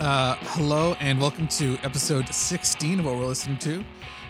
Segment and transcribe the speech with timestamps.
[0.00, 3.84] Uh, hello and welcome to episode 16 of what we're listening to.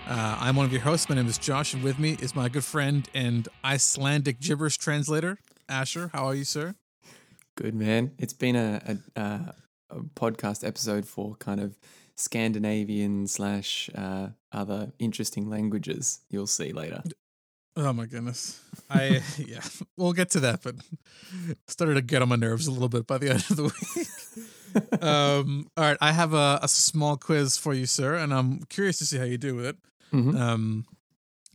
[0.06, 1.10] Uh, I'm one of your hosts.
[1.10, 5.38] My name is Josh, and with me is my good friend and Icelandic gibberish translator,
[5.68, 6.08] Asher.
[6.14, 6.74] How are you, sir?
[7.54, 8.12] Good man.
[8.18, 9.52] It's been a, a, uh,
[9.90, 11.78] a podcast episode for kind of
[12.16, 16.20] Scandinavian slash uh, other interesting languages.
[16.30, 17.02] You'll see later.
[17.76, 18.58] Oh my goodness.
[18.88, 19.60] I yeah,
[19.98, 20.76] we'll get to that, but
[21.66, 24.46] started to get on my nerves a little bit by the end of the week.
[25.02, 28.98] um, all right, I have a, a small quiz for you, sir, and I'm curious
[28.98, 29.76] to see how you do with it.
[30.12, 30.38] Mhm.
[30.38, 30.86] Um,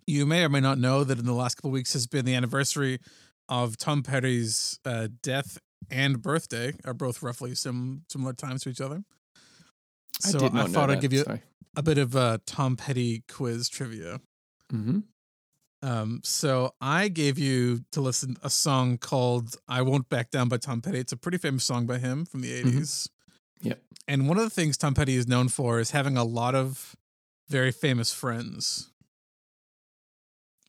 [0.06, 2.26] you may or may not know that in the last couple of weeks has been
[2.26, 3.00] the anniversary
[3.50, 5.58] of Tom Petty's uh, death
[5.90, 9.04] and birthday, are both roughly sim- similar times to each other.
[10.20, 11.40] So I did not know thought I'd that, give you so-
[11.76, 14.20] a bit of uh, Tom Petty quiz trivia.
[14.72, 15.04] Mhm.
[15.84, 20.58] Um, so I gave you to listen a song called "I Won't Back Down" by
[20.58, 21.00] Tom Petty.
[21.00, 23.10] It's a pretty famous song by him from the 80s
[23.62, 23.82] Yep.
[24.08, 26.96] And one of the things Tom Petty is known for is having a lot of
[27.50, 28.92] very famous friends.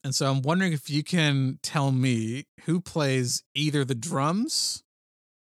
[0.04, 4.82] And so I'm wondering if you can tell me who plays either the drums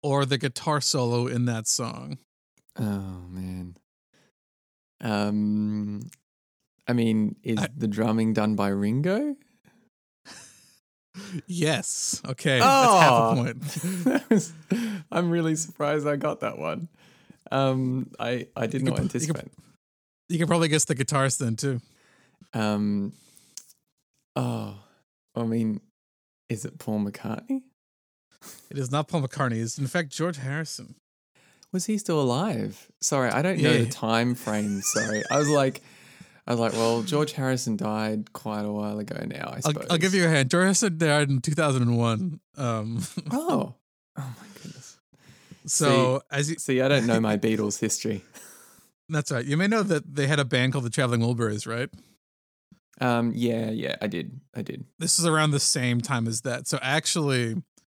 [0.04, 2.20] or the guitar solo in that song.
[2.78, 3.76] Oh man.
[5.02, 6.02] Um,
[6.88, 9.36] I mean, is I- the drumming done by Ringo?
[11.48, 12.22] Yes.
[12.28, 12.60] Okay.
[12.60, 13.36] That's half a Oh.
[13.36, 14.52] point.
[15.12, 16.88] I'm really surprised I got that one.
[17.52, 19.52] Um, I I did You not could put- you could- anticipate.
[20.30, 21.80] You can probably guess the guitarist then too.
[22.54, 23.14] Um,
[24.36, 24.76] oh,
[25.36, 25.82] I mean,
[26.50, 27.62] is it Paul McCartney?
[28.70, 29.62] It is not Paul McCartney.
[29.62, 30.96] It's in fact George Harrison.
[31.72, 32.90] Was he still alive?
[33.02, 34.82] Sorry, I don't know the time frame.
[34.82, 35.82] Sorry, I was like,
[36.48, 39.48] I was like, well, George Harrison died quite a while ago now.
[39.48, 39.88] I I'll, suppose.
[39.90, 40.52] I'll give you a hint.
[40.52, 42.40] George Harrison died in 2001.
[42.58, 43.02] Um,
[43.32, 43.74] Oh,
[44.18, 44.98] oh my goodness.
[45.66, 48.22] so as you, See, I don't know my Beatles history.
[49.10, 49.44] that's right.
[49.46, 51.90] You may know that they had a band called the Traveling Wilburys, right?
[53.02, 54.86] Um, yeah, yeah, I did, I did.
[55.00, 56.68] This is around the same time as that.
[56.68, 57.56] So actually,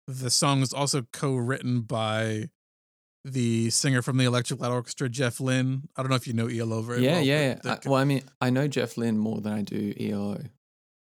[0.08, 2.50] the song was also co-written by
[3.26, 5.90] the singer from the Electric Light Orchestra, Jeff Lynne.
[5.96, 7.24] I don't know if you know ELO very yeah, well.
[7.24, 7.60] yeah.
[7.64, 7.74] yeah.
[7.74, 10.42] I, well, I mean, I know Jeff Lynne more than I do ELO.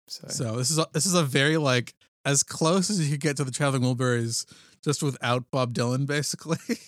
[0.09, 3.21] So, So this is a, this is a very like as close as you could
[3.21, 4.45] get to the Traveling Wilburys,
[4.85, 6.59] just without Bob Dylan, basically.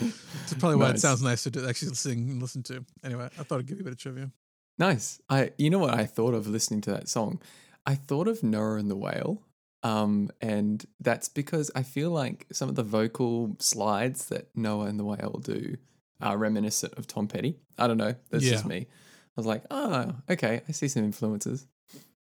[0.00, 2.84] It's probably why it sounds nicer to actually sing and listen to.
[3.02, 4.30] Anyway, I thought I'd give you a bit of trivia.
[4.78, 5.20] Nice.
[5.28, 7.40] I you know what I thought of listening to that song?
[7.84, 9.42] I thought of Noah and the Whale.
[9.82, 14.98] Um, and that's because I feel like some of the vocal slides that Noah and
[14.98, 15.76] the Whale do
[16.20, 17.56] are reminiscent of Tom Petty.
[17.78, 18.14] I don't know.
[18.30, 18.78] That's just me.
[18.86, 18.86] I
[19.36, 21.66] was like, oh, okay, I see some influences.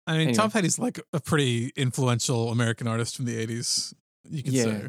[0.07, 0.35] I mean, Anyway.
[0.35, 3.93] Tom Petty's like a pretty influential American artist from the '80s.
[4.29, 4.65] You could Yeah.
[4.65, 4.89] say.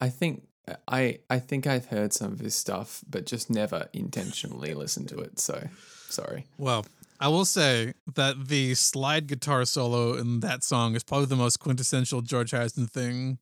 [0.00, 0.46] I think
[0.88, 5.18] I I think I've heard some of his stuff, but just never intentionally listened to
[5.18, 5.38] it.
[5.40, 5.68] So
[6.08, 6.46] sorry.
[6.58, 6.86] Well,
[7.20, 11.58] I will say that the slide guitar solo in that song is probably the most
[11.58, 13.38] quintessential George Harrison thing,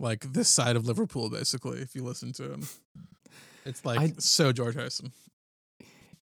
[0.00, 1.80] like this side of Liverpool, basically.
[1.80, 2.66] If you listen to him,
[3.64, 5.12] it's like I- so George Harrison.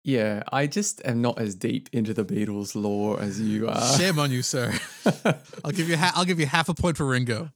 [0.04, 3.98] Yeah, I just am not as deep into the Beatles lore as you are.
[3.98, 4.72] Shame on you, sir.
[5.64, 7.50] I'll give you ha- I'll give you half a point for Ringo.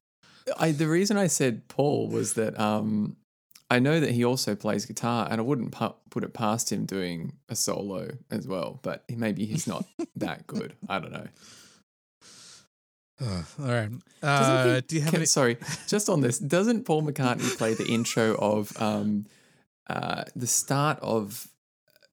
[0.59, 3.16] I the reason I said Paul was that um
[3.72, 6.84] I know that he also plays guitar, and I wouldn't pu- put it past him
[6.84, 8.78] doing a solo as well.
[8.83, 9.84] But maybe he's not
[10.16, 10.75] that good.
[10.88, 11.27] I don't know.
[13.22, 13.91] all right.
[14.22, 15.27] Uh, he- do you have can- any?
[15.27, 15.56] Sorry,
[15.88, 19.27] just on this, doesn't Paul McCartney play the intro of um
[19.89, 21.49] uh the start of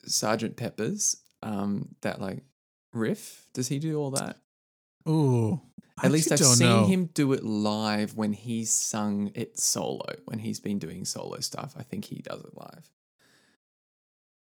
[0.05, 2.43] Sergeant Pepper's um that like
[2.93, 3.45] riff?
[3.53, 4.37] Does he do all that?
[5.07, 5.61] Ooh,
[6.01, 6.85] I At least I've seen know.
[6.85, 10.05] him do it live when he's sung it solo.
[10.25, 12.89] When he's been doing solo stuff, I think he does it live.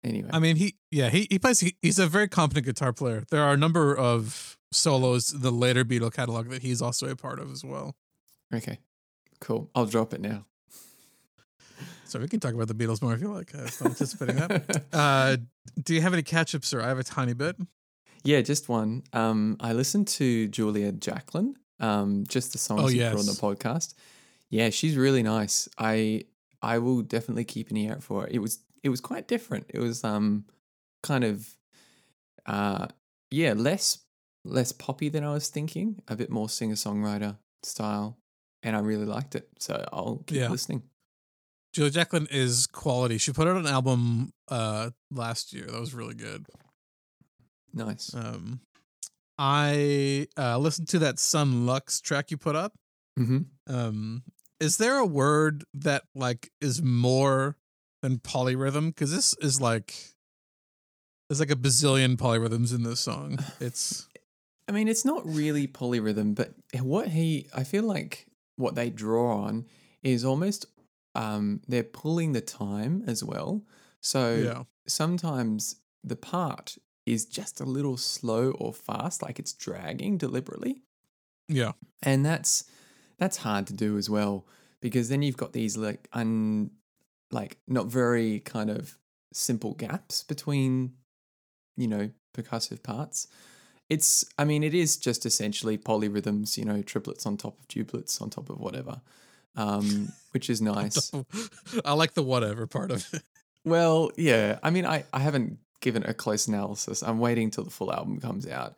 [0.02, 1.60] Anyway, I mean, he yeah he he plays.
[1.60, 3.24] He, he's a very competent guitar player.
[3.30, 7.38] There are a number of solos the later Beatle catalog that he's also a part
[7.38, 7.94] of as well.
[8.54, 8.78] okay,
[9.40, 9.70] cool.
[9.74, 10.44] I'll drop it now.
[12.06, 13.54] So we can talk about the Beatles more if you like.
[13.54, 14.84] Uh, I'm anticipating that.
[14.92, 15.36] Uh,
[15.82, 16.80] do you have any catch ups, sir?
[16.80, 17.56] I have a tiny bit.
[18.24, 19.02] Yeah, just one.
[19.12, 21.56] Um, I listened to Julia Jacklin.
[21.80, 23.40] Um, just the songs Oh, you put on the yes.
[23.40, 23.94] podcast.
[24.50, 25.68] Yeah, she's really nice.
[25.78, 26.24] I
[26.62, 28.28] I will definitely keep an ear out for her.
[28.30, 29.66] It was it was quite different.
[29.68, 30.44] It was um
[31.02, 31.54] kind of
[32.46, 32.86] uh
[33.30, 33.98] yeah less
[34.44, 36.00] less poppy than I was thinking.
[36.08, 38.18] A bit more singer songwriter style,
[38.62, 39.48] and I really liked it.
[39.58, 40.48] So I'll keep Yeah.
[40.48, 40.82] listening.
[41.72, 43.18] Julia Jacklin is quality.
[43.18, 46.46] She put out an album uh last year that was really good.
[47.74, 48.14] Nice.
[48.14, 48.60] Um,
[49.36, 52.72] I uh, listened to that Son Lux track you put up.
[53.18, 53.74] Mm-hmm.
[53.74, 54.22] Um,
[54.60, 57.56] is there a word that like is more
[58.02, 59.94] than polyrhythm because this is like
[61.28, 63.38] there's like a bazillion polyrhythms in this song.
[63.60, 64.08] It's
[64.68, 68.26] I mean, it's not really polyrhythm, but what he, I feel like
[68.56, 69.66] what they draw on
[70.02, 70.66] is almost
[71.14, 73.62] um, they're pulling the time as well.
[74.00, 74.62] So yeah.
[74.86, 80.82] sometimes the part is just a little slow or fast, like it's dragging deliberately,
[81.48, 81.72] Yeah.
[82.02, 82.64] and that's
[83.18, 84.46] that's hard to do as well
[84.80, 86.70] because then you've got these like un
[87.30, 88.98] like not very kind of
[89.32, 90.92] simple gaps between
[91.76, 93.26] you know percussive parts
[93.88, 98.20] it's i mean it is just essentially polyrhythms you know triplets on top of duplets
[98.20, 99.00] on top of whatever
[99.56, 101.10] um which is nice
[101.84, 103.22] I like the whatever part of it.
[103.64, 107.70] well yeah i mean i i haven't given a close analysis i'm waiting till the
[107.78, 108.74] full album comes out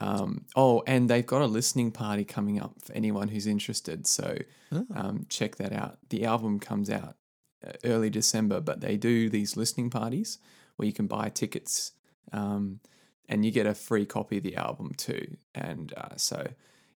[0.00, 4.36] um oh and they've got a listening party coming up for anyone who's interested so
[4.72, 4.86] Oh.
[4.94, 5.98] um, check that out.
[6.10, 7.16] The album comes out
[7.66, 10.38] uh, early December, but they do these listening parties
[10.76, 11.90] where you can buy tickets
[12.32, 12.78] um,
[13.28, 15.36] and you get a free copy of the album too.
[15.56, 16.46] And uh, so,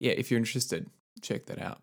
[0.00, 0.90] yeah, if you're interested,
[1.22, 1.80] check that out.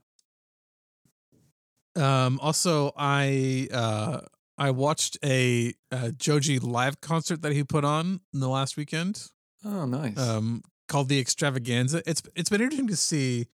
[1.95, 4.19] Um, also, I uh,
[4.57, 9.27] I watched a, uh Joji live concert that he put on in the last weekend.
[9.65, 10.17] Oh, nice.
[10.17, 12.01] um, called the Extravaganza.
[12.05, 13.47] It's it's been interesting to see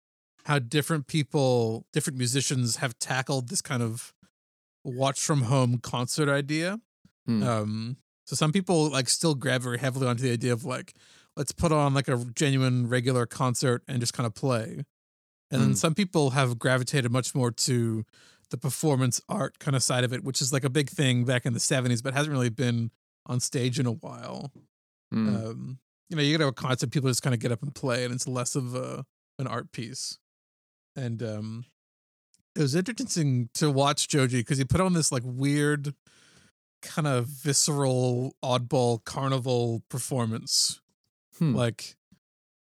[0.45, 4.13] how different people, different musicians, have tackled this kind of
[4.83, 6.79] watch from home concert idea.
[7.25, 7.43] Hmm.
[7.43, 10.93] Um, so some people like still grab very heavily onto the idea of like
[11.35, 14.83] let's put on like a genuine regular concert and just kind of play.
[15.51, 15.77] And then Mm.
[15.77, 18.05] some people have gravitated much more to
[18.53, 21.43] the performance art kind of side of it, which is like a big thing back
[21.43, 22.91] in the 70s, but hasn't really been
[23.25, 24.51] on stage in a while
[25.13, 25.27] Mm.
[25.51, 25.79] um,
[26.09, 28.13] you know, you get a concert, people just kind of get up and play, and
[28.13, 29.05] it's less of a
[29.39, 30.17] an art piece.
[30.95, 31.65] And um,
[32.55, 35.93] it was interesting to watch Joji because he put on this like weird,
[36.81, 40.79] kind of visceral, oddball carnival performance,
[41.39, 41.55] Hmm.
[41.55, 41.95] like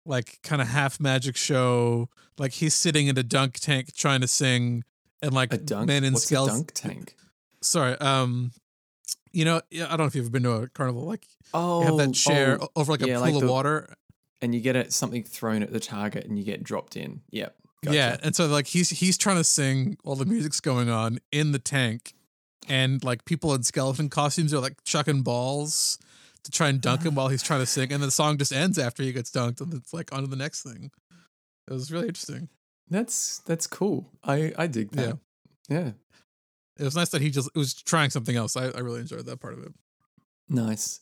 [0.07, 2.09] like kind of half magic show.
[2.39, 4.85] Like he's sitting in a dunk tank trying to sing,
[5.23, 5.87] and like a dunk.
[5.87, 6.49] men in What's skulls.
[6.49, 7.15] dunk tank?
[7.63, 8.53] Sorry, um,
[9.33, 11.03] you know, yeah, I don't know if you've ever been to a carnival.
[11.05, 13.95] Like Oh, you have that chair oh, over like a pool like of the- water,
[14.41, 17.23] and you get it something thrown at the target, and you get dropped in.
[17.31, 17.55] Yep.
[17.85, 17.97] Gotcha.
[17.97, 21.53] Yeah, and so like he's he's trying to sing while the music's going on in
[21.53, 22.13] the tank,
[22.69, 25.99] and like people in skeleton costumes are like chucking balls
[26.45, 28.79] to try and dunk him while he's trying to sing, and the song just ends
[28.79, 30.91] after he gets dunked, and it's like on to the next thing.
[31.69, 32.49] It was really interesting.
[32.91, 34.11] That's that's cool.
[34.25, 35.03] I I dig Yeah.
[35.07, 35.19] that.
[35.69, 35.91] Yeah.
[36.79, 38.57] It was nice that he just was trying something else.
[38.57, 39.73] I, I really enjoyed that part of it.
[40.49, 41.01] Nice.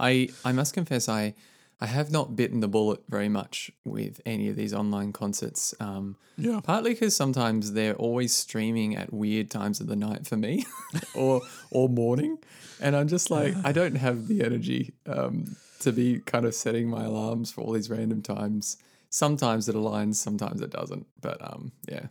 [0.00, 1.34] I I must confess I
[1.80, 5.74] I have not bitten the bullet very much with any of these online concerts.
[5.78, 10.36] Um, Yeah, partly because sometimes they're always streaming at weird times of the night for
[10.36, 10.64] me,
[11.14, 12.38] or or morning,
[12.80, 16.88] and I'm just like I don't have the energy um, to be kind of setting
[16.88, 18.76] my alarms for all these random times.
[19.10, 21.06] Sometimes it aligns, sometimes it doesn't.
[21.20, 22.06] But um, yeah.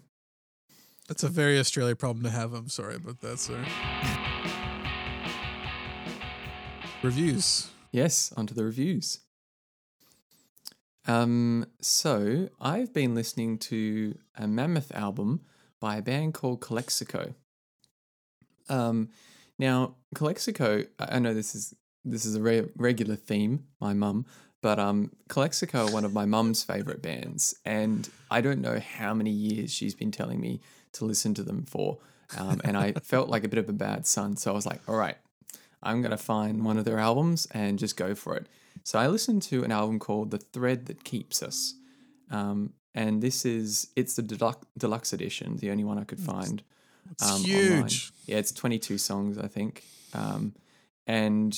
[1.07, 2.53] that's a very Australia problem to have.
[2.53, 3.63] I'm sorry, but that's uh...
[7.03, 7.69] reviews.
[7.91, 9.19] Yes, onto the reviews.
[11.07, 15.41] Um, so I've been listening to a Mammoth album
[15.79, 17.33] by a band called Calexico.
[18.67, 19.09] Um,
[19.57, 23.65] now Calexico, I I know this is this is a re- regular theme.
[23.79, 24.25] My mum,
[24.61, 29.13] but um, Calexico are one of my mum's favorite bands, and I don't know how
[29.13, 30.61] many years she's been telling me
[30.93, 31.97] to listen to them for.
[32.37, 34.81] Um, and I felt like a bit of a bad son, so I was like,
[34.87, 35.17] all right,
[35.83, 38.47] I'm going to find one of their albums and just go for it.
[38.83, 41.75] So I listened to an album called The Thread That Keeps Us.
[42.31, 46.63] Um, and this is, it's the deluxe, deluxe edition, the only one I could find.
[47.11, 47.45] It's um, online.
[47.45, 48.11] huge.
[48.25, 49.83] Yeah, it's 22 songs, I think.
[50.13, 50.55] Um,
[51.05, 51.57] and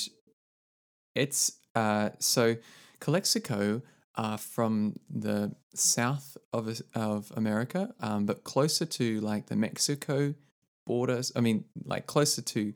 [1.14, 2.56] it's, uh, so
[3.00, 3.82] Calexico
[4.16, 10.34] are from the south of, of America, um, but closer to like the Mexico
[10.86, 11.32] borders.
[11.34, 12.72] I mean, like closer to,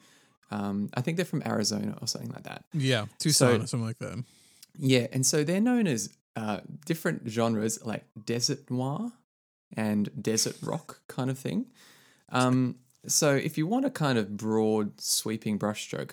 [0.51, 2.65] um, I think they're from Arizona or something like that.
[2.73, 4.25] Yeah, Tucson So- or something like that.
[4.77, 9.13] Yeah, and so they're known as uh, different genres like desert noir
[9.77, 11.67] and desert rock kind of thing.
[12.31, 12.77] Um,
[13.07, 16.13] so if you want a kind of broad, sweeping brushstroke,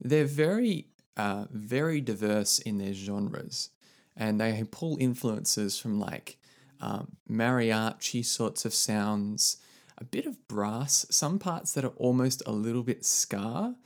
[0.00, 0.86] they're very,
[1.16, 3.70] uh, very diverse in their genres,
[4.16, 6.38] and they pull influences from like
[6.80, 9.58] um, mariachi sorts of sounds,
[9.98, 13.76] a bit of brass, some parts that are almost a little bit ska,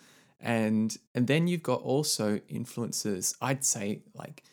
[0.40, 3.34] and and then you've got also influences.
[3.40, 4.44] I'd say like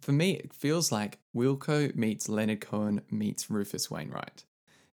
[0.00, 4.44] for me, it feels like Wilco meets Leonard Cohen meets Rufus Wainwright.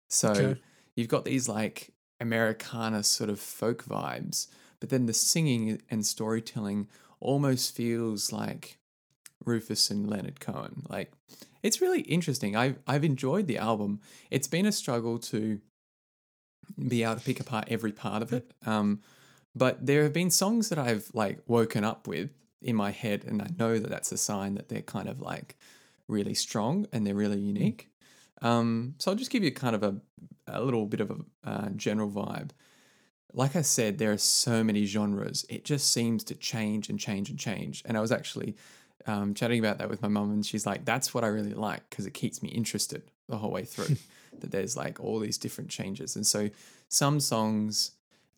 [0.09, 0.59] So Okay.
[0.95, 4.47] you've got these like Americana sort of folk vibes,
[4.79, 6.88] but then the singing and storytelling
[7.19, 8.77] almost feels like
[9.45, 10.83] Rufus and Leonard Cohen.
[10.89, 11.12] Like
[11.63, 12.55] it's really interesting.
[12.55, 14.01] I've I've enjoyed the album.
[14.31, 15.59] It's been a struggle to
[16.88, 18.51] be able to pick apart every part of it.
[18.65, 19.01] Um,
[19.55, 22.29] but there have been songs that I've like woken up with
[22.62, 25.57] in my head, and I know that that's a sign that they're kind of like
[26.07, 27.89] really strong and they're really unique.
[28.41, 29.95] Um, so I'll just give you kind of a,
[30.48, 32.51] a little bit of a uh, general vibe.
[33.33, 35.45] Like I said, there are so many genres.
[35.50, 37.83] It just seems to change and change and change.
[37.86, 38.55] And I was actually
[39.05, 41.89] um, chatting about that with my mum, and she's like, "That's what I really like
[41.89, 43.95] because it keeps me interested the whole way through."
[44.39, 46.50] that there's like all these different changes, and so
[46.88, 47.91] some songs,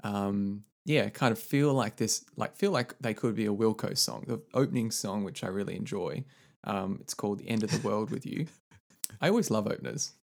[0.03, 3.97] um, yeah, kind of feel like this, like feel like they could be a Wilco
[3.97, 4.23] song.
[4.27, 6.23] The opening song, which I really enjoy,
[6.63, 8.47] um, it's called "The End of the World with You."
[9.19, 10.13] I always love openers.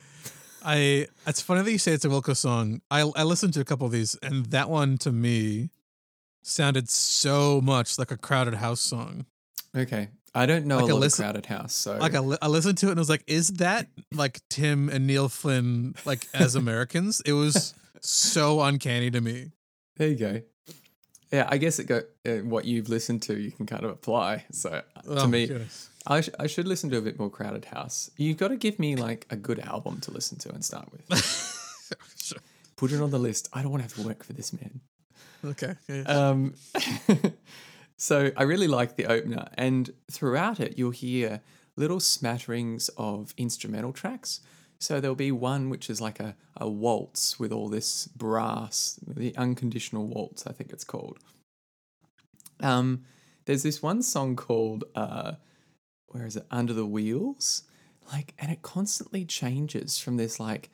[0.65, 2.81] I it's funny that you say it's a Wilco song.
[2.91, 5.71] I I listened to a couple of these, and that one to me
[6.43, 9.27] sounded so much like a Crowded House song.
[9.77, 12.21] Okay, I don't know Like a a lot listen- of Crowded House, so Like I,
[12.21, 15.29] li- I listened to it and I was like, is that like Tim and Neil
[15.29, 17.21] Finn like as Americans?
[17.27, 19.51] It was so uncanny to me.
[19.97, 20.41] there you go.
[21.31, 24.47] Yeah, I guess it go uh, what you've listened to, you can kind of apply.
[24.51, 25.91] So uh, to Oh, me, goodness.
[26.09, 28.11] I, sh- I should listen to a bit more Crowded House.
[28.17, 31.55] You've got to give me like a good album to listen to and start with.
[32.23, 32.39] Sure.
[32.77, 33.49] Put it on the list.
[33.55, 34.81] I don't want to have to work for this man.
[35.43, 35.75] okay.
[35.89, 36.03] yeah.
[36.03, 36.53] Um,
[37.97, 41.41] so I really like the opener, and throughout it, you'll hear
[41.77, 44.41] little smatterings of instrumental tracks.
[44.79, 49.35] So there'll be one which is like a, a waltz with all this brass, the
[49.37, 51.19] unconditional waltz, I think it's called.
[52.61, 53.05] Um,
[53.47, 55.33] there's this one song called uh,
[56.09, 56.47] where is it?
[56.51, 57.63] Under the Wheels,
[58.13, 60.71] like, and it constantly changes from this like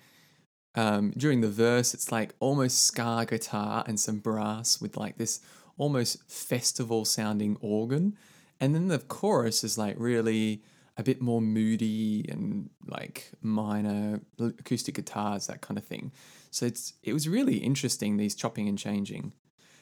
[0.74, 5.40] um, during the verse, it's like almost ska guitar and some brass with like this
[5.76, 8.16] almost festival sounding organ.
[8.60, 10.62] And then the chorus is like really
[10.96, 16.12] a bit more moody and like minor acoustic guitars, that kind of thing.
[16.50, 19.32] So it's it was really interesting, these chopping and changing.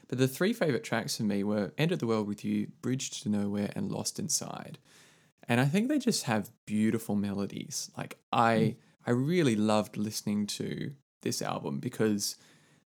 [0.08, 3.22] But the three favorite tracks for me were End of the World with You, Bridge
[3.22, 4.78] to Nowhere, and Lost Inside.
[5.52, 7.90] And I think they just have beautiful melodies.
[7.94, 12.36] Like I I really loved listening to this album because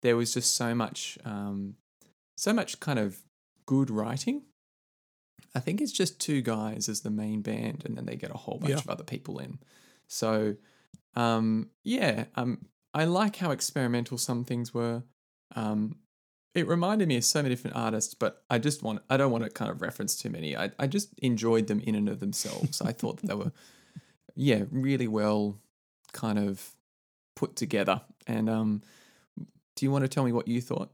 [0.04, 1.78] there was just so much um,
[2.38, 3.24] so much kind of
[3.66, 4.44] good writing.
[5.56, 8.38] I think it's just two guys as the main band, and then they get a
[8.38, 8.78] whole bunch Yeah.
[8.78, 9.58] of other people in.
[10.08, 10.56] So,
[11.16, 15.02] um, yeah, um, I like how experimental some things were.
[15.56, 15.96] Um,
[16.54, 19.44] it reminded me of so many different artists, but I just want I don't want
[19.44, 20.56] to kind of reference too many.
[20.56, 22.82] I, I just enjoyed them in and of themselves.
[22.82, 23.52] I thought that they were,
[24.36, 25.58] yeah, really well
[26.14, 26.74] kind of
[27.36, 28.02] put together.
[28.28, 28.82] And um,
[29.76, 30.92] do you want to tell me what you thought?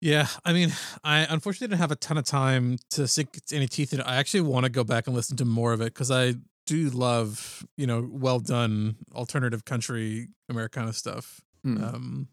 [0.00, 0.70] Yeah, I mean,
[1.02, 4.06] I unfortunately didn't have a ton of time to sink any teeth in it.
[4.06, 6.34] I actually want to go back and listen to more of it because I
[6.66, 11.40] do love, you know, well done alternative country Americana stuff.
[11.64, 11.94] Mm.
[11.94, 12.28] Um,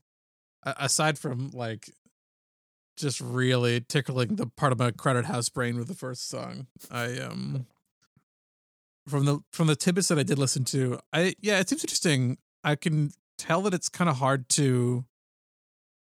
[0.64, 1.90] aside from like
[3.02, 7.18] just really tickling the part of my crowded house brain with the first song, I
[7.20, 7.66] um
[9.08, 12.38] from the from the tidbits that I did listen to, I yeah, it seems interesting.
[12.64, 15.06] I can tell that it's kind of hard to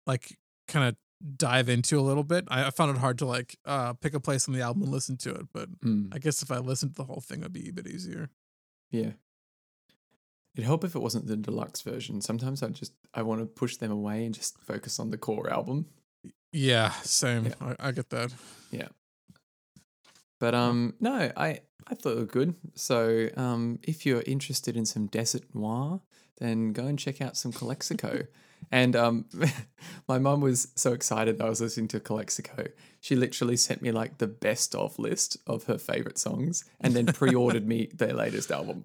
[0.07, 0.39] like
[0.69, 0.97] kind of
[1.37, 2.45] dive into a little bit.
[2.49, 4.93] I, I found it hard to like uh pick a place on the album and
[4.93, 6.15] listen to it, but Mm.
[6.15, 8.29] I guess if I listened to the whole thing, it'd be a bit easier.
[8.91, 9.13] Yeah.
[10.55, 12.21] It'd help if it wasn't the deluxe version.
[12.21, 15.49] Sometimes I just I want to push them away and just focus on the core
[15.51, 15.87] album.
[16.53, 17.47] Yeah, same.
[17.47, 17.55] Yeah.
[17.61, 18.33] I, I get that.
[18.71, 18.89] Yeah.
[20.39, 22.55] But um no, I I thought it was good.
[22.75, 26.01] So um if you're interested in some desert noir,
[26.39, 28.27] then go and check out some Calexico.
[28.73, 29.27] and um
[30.09, 32.67] my mum was so excited that I was listening to Calexico.
[33.01, 37.07] She literally sent me like the best of list of her favorite songs and then
[37.07, 38.85] pre-ordered me their latest album.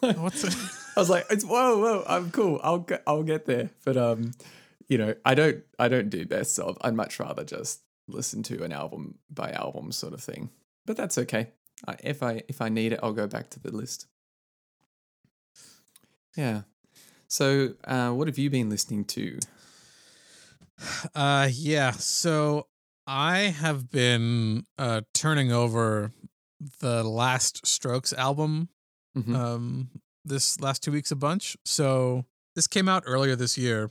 [0.00, 0.54] What's it?
[0.96, 2.60] I was like, it's whoa, whoa, I'm cool.
[2.62, 3.70] I'll get, I'll get there.
[3.84, 4.32] But um,
[4.88, 6.76] you know, I don't, I don't do best of.
[6.80, 10.50] I'd much rather just listen to an album by album sort of thing.
[10.86, 11.48] But that's okay.
[11.86, 14.06] I, if I if I need it, I'll go back to the list.
[16.36, 16.62] Yeah.
[17.28, 19.38] So, uh, what have you been listening to?
[21.14, 22.66] Uh yeah, so
[23.06, 26.12] I have been uh turning over
[26.80, 28.68] the last Strokes album
[29.16, 29.34] Mhm.
[29.34, 29.90] um
[30.24, 31.56] this last 2 weeks a bunch.
[31.64, 33.90] So this came out earlier this year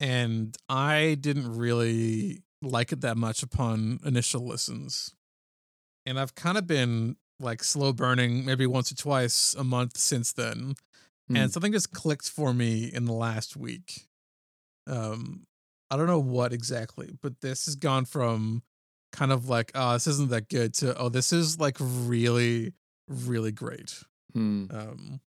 [0.00, 5.14] and I didn't really like it that much upon initial listens.
[6.06, 10.32] And I've kind of been like slow burning maybe once or twice a month since
[10.32, 10.74] then.
[11.30, 11.38] Mm.
[11.38, 14.08] And something just clicked for me in the last week.
[14.86, 15.46] Um
[15.90, 18.62] I don't know what exactly, but this has gone from
[19.12, 22.72] kind of like, oh, this isn't that good to oh, this is like really,
[23.08, 24.02] really great.
[24.32, 24.66] Hmm.
[24.70, 25.20] Um,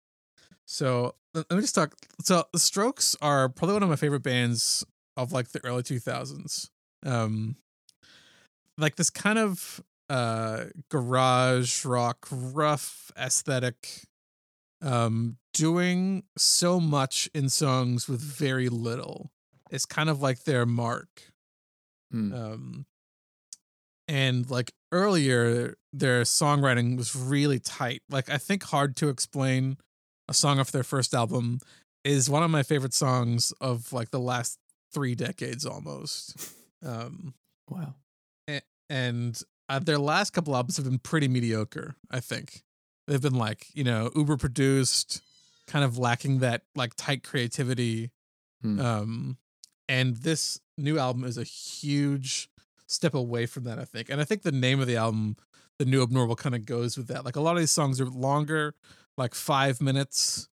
[0.66, 1.94] so let me just talk.
[2.20, 4.84] So the Strokes are probably one of my favorite bands
[5.16, 6.70] of like the early two thousands.
[7.04, 7.56] Um,
[8.78, 14.02] like this kind of uh garage rock, rough aesthetic.
[14.82, 19.30] Um, doing so much in songs with very little.
[19.70, 21.32] It's kind of like their mark.
[22.10, 22.34] Hmm.
[22.34, 22.86] Um,
[24.08, 28.02] and like earlier, their songwriting was really tight.
[28.10, 29.78] Like I think "Hard to Explain,"
[30.28, 31.58] a song off their first album,
[32.04, 34.58] is one of my favorite songs of like the last
[34.92, 36.36] three decades almost.
[36.84, 37.34] Um,
[37.70, 37.94] Wow.
[38.90, 41.94] and uh, their last couple albums have been pretty mediocre.
[42.10, 42.62] I think
[43.06, 45.22] they've been like you know uber produced,
[45.68, 48.10] kind of lacking that like tight creativity.
[48.62, 48.80] Hmm.
[48.80, 49.36] Um,
[49.88, 52.48] and this new album is a huge
[52.88, 53.78] step away from that.
[53.78, 55.36] I think, and I think the name of the album,
[55.78, 57.24] "The New Abnormal," kind of goes with that.
[57.24, 58.74] Like a lot of these songs are longer,
[59.16, 60.48] like five minutes.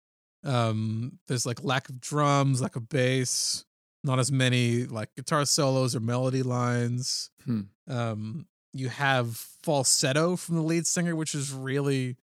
[0.45, 3.65] Um, there's like lack of drums, lack of bass,
[4.05, 7.31] not as many like guitar solos or melody lines.
[7.45, 7.63] Hmm.
[7.89, 12.17] Um, you have falsetto from the lead singer, which is really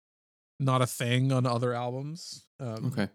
[0.60, 2.46] not a thing on other albums.
[2.60, 3.10] Um, Okay.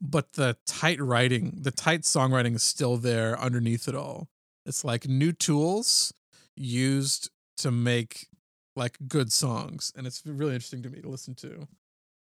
[0.00, 4.28] but the tight writing, the tight songwriting is still there underneath it all.
[4.66, 6.12] It's like new tools
[6.56, 8.28] used to make
[8.74, 11.68] like good songs, and it's really interesting to me to listen to.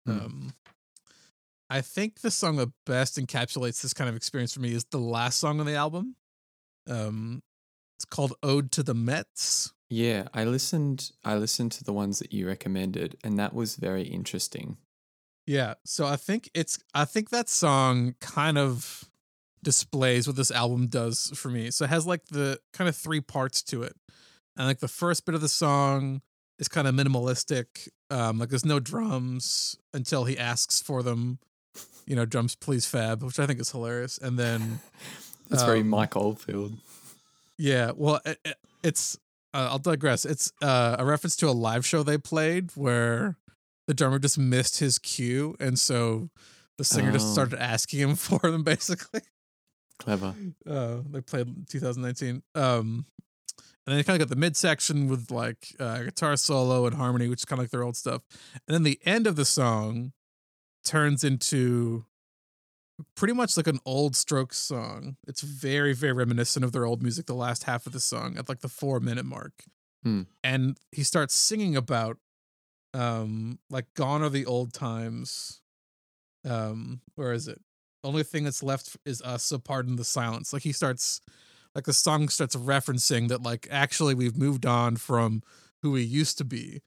[0.07, 0.19] Hmm.
[0.19, 0.53] Um,
[1.69, 4.99] I think the song that best encapsulates this kind of experience for me is the
[4.99, 6.15] last song on the album.
[6.89, 7.43] Um,
[7.97, 11.11] it's called "Ode to the Mets." Yeah, I listened.
[11.25, 14.77] I listened to the ones that you recommended, and that was very interesting.
[15.45, 19.09] Yeah, so I think it's I think that song kind of
[19.63, 21.71] displays what this album does for me.
[21.71, 23.95] So it has like the kind of three parts to it.
[24.55, 26.21] And like the first bit of the song
[26.59, 27.87] is kind of minimalistic.
[28.09, 31.39] Um like there's no drums until he asks for them.
[32.05, 34.17] You know, drums please fab, which I think is hilarious.
[34.17, 34.79] And then
[35.49, 36.73] That's very Um, Mike Oldfield.
[37.57, 39.17] yeah, well, it, it- it's.
[39.53, 40.23] Uh, I'll digress.
[40.25, 43.37] It's uh, a reference to a live show they played where
[43.87, 46.29] the drummer just missed his cue, and so
[46.77, 47.13] the singer Oh.
[47.13, 48.63] just started asking him for them.
[48.63, 49.21] Basically,
[49.99, 50.35] Clever.
[50.69, 52.43] uh, they played 2019.
[52.55, 53.05] Um,
[53.87, 57.27] and then you kind of got the midsection with like uh, guitar solo and harmony,
[57.29, 58.21] which is kind of like their old stuff.
[58.67, 60.11] And then the end of the song
[60.85, 62.05] turns into
[63.15, 65.15] pretty much like an old Strokes song.
[65.27, 67.25] It's very, very reminiscent of their old music.
[67.27, 69.53] The last half of the song at like the four minute mark,
[70.03, 70.23] Hmm.
[70.43, 72.17] and he starts singing about,
[72.93, 75.61] um, like gone are the old times.
[76.45, 77.61] Um, where is it?
[78.03, 79.43] Only thing that's left is us.
[79.43, 80.53] So pardon the silence.
[80.53, 81.19] Like he starts,
[81.75, 85.41] like the song starts referencing that like actually we've moved on from
[85.83, 86.81] who we used to be,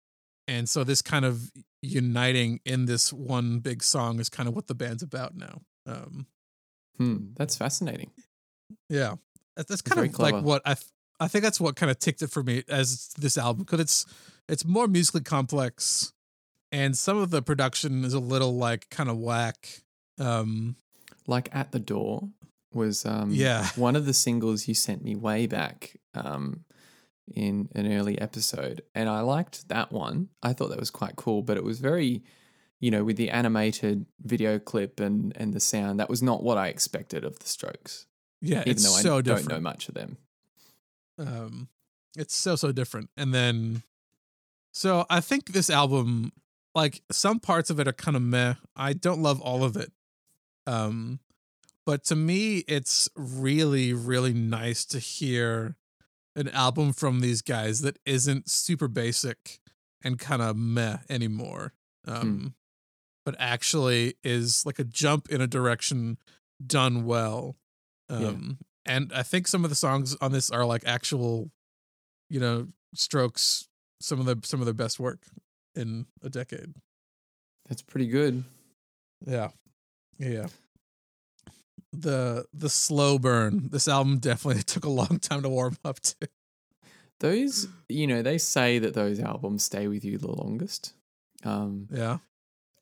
[0.49, 1.51] and so this kind of
[1.83, 5.63] uniting in this one big song is kind of what the band's about now.
[5.87, 6.27] Um,
[6.99, 7.29] Hmm.
[7.37, 8.11] That's fascinating.
[8.91, 9.15] yeah,
[9.57, 11.99] That- that's kind very of like what I th- I think that's what kind of
[11.99, 14.07] ticked it for me as this album because it's
[14.49, 16.13] it's more musically complex,
[16.73, 19.83] and some of the production is a little like kind of whack.
[20.19, 20.77] Um,
[21.27, 22.29] Like at the door
[22.73, 23.69] was um Yeah.
[23.77, 26.65] one of the singles you sent me way back um
[27.33, 30.29] in an early episode and I liked that one.
[30.43, 32.23] I thought that was quite cool, but it was very
[32.83, 36.57] you know, with the animated video clip and and the sound, that was not what
[36.59, 38.07] I expected of the Strokes.
[38.41, 39.49] yeah, Even though I so don't different.
[39.51, 40.17] know much of them.
[41.19, 41.69] um
[42.17, 43.83] it's so so different and then
[44.73, 46.33] so i think this album
[46.75, 49.93] like some parts of it are kind of meh i don't love all of it
[50.67, 51.21] um
[51.87, 55.77] but to me it's really really nice to hear
[56.37, 59.59] an album from these guys that isn't super basic
[60.03, 61.73] and kind of meh anymore
[62.07, 62.55] um
[63.25, 66.17] but actually is like a jump in a direction
[66.67, 67.57] done well
[68.09, 71.51] um and i think some of the songs on this are like actual
[72.29, 73.69] you know strokes
[74.01, 75.21] some of the some of their best work
[75.75, 76.75] in a decade.
[77.69, 78.45] That's pretty good.
[79.27, 79.51] yeah.
[80.19, 80.47] Yeah
[81.93, 86.15] the the slow burn this album definitely took a long time to warm up to
[87.19, 90.95] Those, you know, they say that those albums stay with you the longest.
[91.45, 92.19] Um, yeah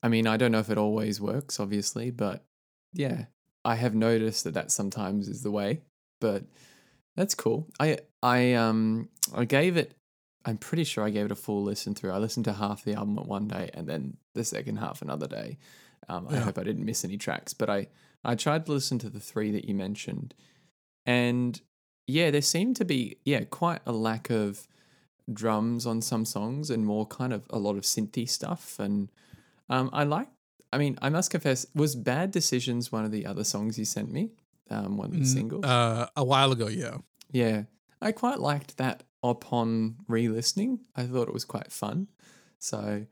[0.00, 2.44] I mean, I don't know if it always works, obviously, but
[2.92, 3.24] yeah,
[3.64, 5.80] I have noticed that that sometimes is the way.
[6.20, 6.44] But
[7.16, 7.66] that's cool.
[7.80, 9.94] I I um I gave it.
[10.44, 12.12] I'm pretty sure I gave it a full listen through.
[12.12, 15.26] I listened to half the album at one day and then the second half another
[15.26, 15.58] day.
[16.08, 16.40] Um, I Yeah.
[16.44, 17.88] hope I didn't miss any tracks, but I
[18.24, 20.34] I tried to listen to the three that you mentioned,
[21.06, 21.60] and
[22.06, 24.66] yeah, there seemed to be yeah quite a lack of
[25.32, 28.78] drums on some songs and more kind of a lot of synthy stuff.
[28.78, 29.10] And
[29.68, 30.28] um, I like.
[30.72, 34.10] I mean, I must confess, was "Bad Decisions" one of the other songs you sent
[34.12, 34.32] me?
[34.70, 35.64] Um, one of the Mm, singles.
[35.64, 36.98] Uh, a while ago, yeah.
[37.32, 37.62] Yeah,
[38.02, 40.80] I quite liked that upon re-listening.
[40.94, 42.08] I thought it was quite fun.
[42.58, 43.06] So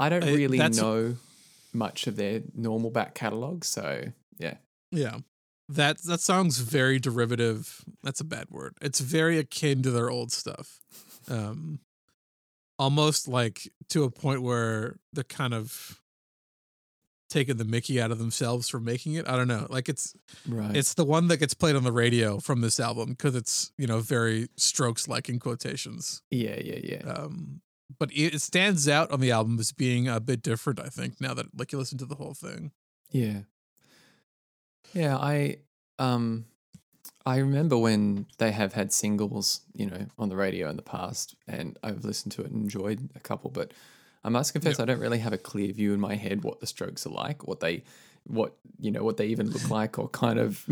[0.00, 1.16] I don't Uh, really that's- know
[1.76, 3.64] much of their normal back catalog.
[3.64, 4.04] So
[4.38, 4.54] yeah,
[4.90, 5.18] Yeah.
[5.68, 7.84] That that song's very derivative.
[8.02, 8.74] That's a bad word.
[8.80, 10.80] It's very akin to their old stuff.
[11.28, 11.80] Um
[12.78, 16.00] almost like to a point where they're kind of
[17.28, 19.28] taking the mickey out of themselves for making it.
[19.28, 19.66] I don't know.
[19.68, 20.14] Like it's
[20.48, 20.76] right.
[20.76, 23.86] it's the one that gets played on the radio from this album because it's, you
[23.86, 26.22] know, very strokes like in quotations.
[26.30, 27.12] yeah, yeah, yeah.
[27.12, 27.60] Um
[27.98, 31.34] but it, stands out on the album as being a bit different, I think, now
[31.34, 32.72] that like you listen to the whole thing.
[33.10, 33.40] Yeah.
[34.92, 35.58] Yeah, I
[35.98, 36.46] um
[37.24, 41.34] I remember when they have had singles, you know, on the radio in the past
[41.46, 43.72] and I've listened to it and enjoyed a couple, but
[44.22, 46.66] I must confess I don't really have a clear view in my head what the
[46.66, 47.84] strokes are like, what they
[48.24, 50.66] what you know, what they even look like or kind of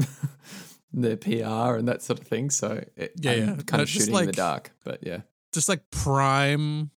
[0.93, 2.51] their PR and that sort of thing.
[2.51, 3.57] So it, Yeah, I'm yeah.
[3.67, 4.73] kind of shooting in the dark.
[4.85, 5.21] But yeah.
[5.53, 6.91] just like prime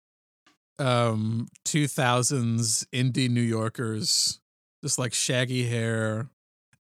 [0.79, 4.39] um 2000s indie new yorkers
[4.83, 6.27] just like shaggy hair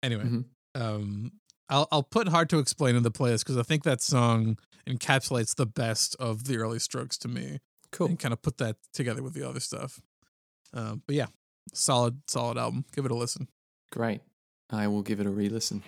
[0.03, 0.45] anyway Mhm.
[0.75, 1.33] um
[1.69, 4.57] i'll i'll put hard to explain in the playlist because i think that song
[4.89, 7.59] encapsulates the best of the early strokes to me
[7.91, 8.07] Cool.
[8.09, 10.01] and kind of put that together with the other stuff
[10.73, 11.27] um but yeah
[11.75, 13.49] solid solid album give it a listen
[13.91, 14.23] Great.
[14.71, 15.83] I will give it a re-listen.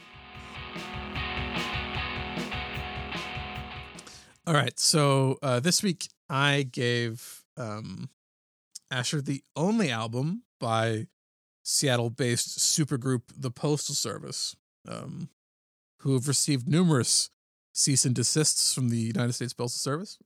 [4.46, 4.78] All right.
[4.78, 8.08] So uh, this week I gave um,
[8.90, 11.06] Asher the only album by
[11.62, 14.54] Seattle based supergroup The Postal Service,
[14.88, 15.28] um,
[16.00, 17.30] who have received numerous
[17.72, 20.18] cease and desists from the United States Postal Service.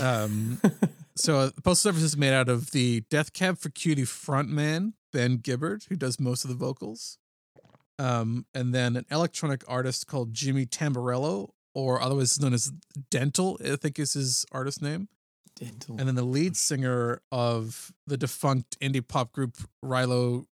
[0.00, 0.60] Um,
[1.16, 4.92] so uh, the Postal Service is made out of the Death Cab for Cutie frontman,
[5.12, 7.18] Ben Gibbard, who does most of the vocals.
[7.98, 12.72] Um, and then an electronic artist called Jimmy Tamborello, or otherwise known as
[13.10, 15.08] Dntel, I think is his artist name.
[15.58, 15.98] Dntel.
[15.98, 20.46] And then the lead singer of the defunct indie pop group Rilo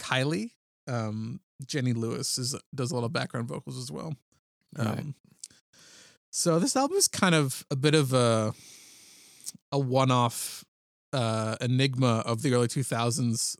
[0.00, 0.50] Kiley,
[0.88, 4.14] um, Jenny Lewis, is does a lot of background vocals as well.
[4.76, 4.86] Right.
[4.98, 5.14] Um,
[6.30, 8.52] so this album is kind of a bit of a
[9.70, 10.64] a one-off
[11.12, 13.56] uh, enigma of the early 2000s.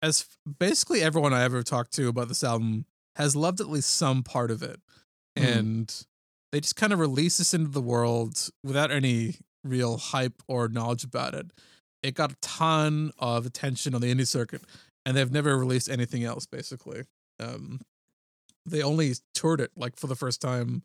[0.00, 0.26] As
[0.58, 4.50] basically everyone I ever talked to about this album has loved at least some part
[4.50, 4.80] of it,
[5.36, 5.44] Hmm.
[5.44, 6.06] and
[6.52, 11.04] they just kind of release this into the world without any real hype or knowledge
[11.04, 11.46] about it.
[12.02, 14.62] It got a ton of attention on the indie circuit,
[15.06, 16.46] and they've never released anything else.
[16.46, 17.04] Basically,
[17.38, 17.80] um,
[18.66, 20.82] they only toured it like for the first time,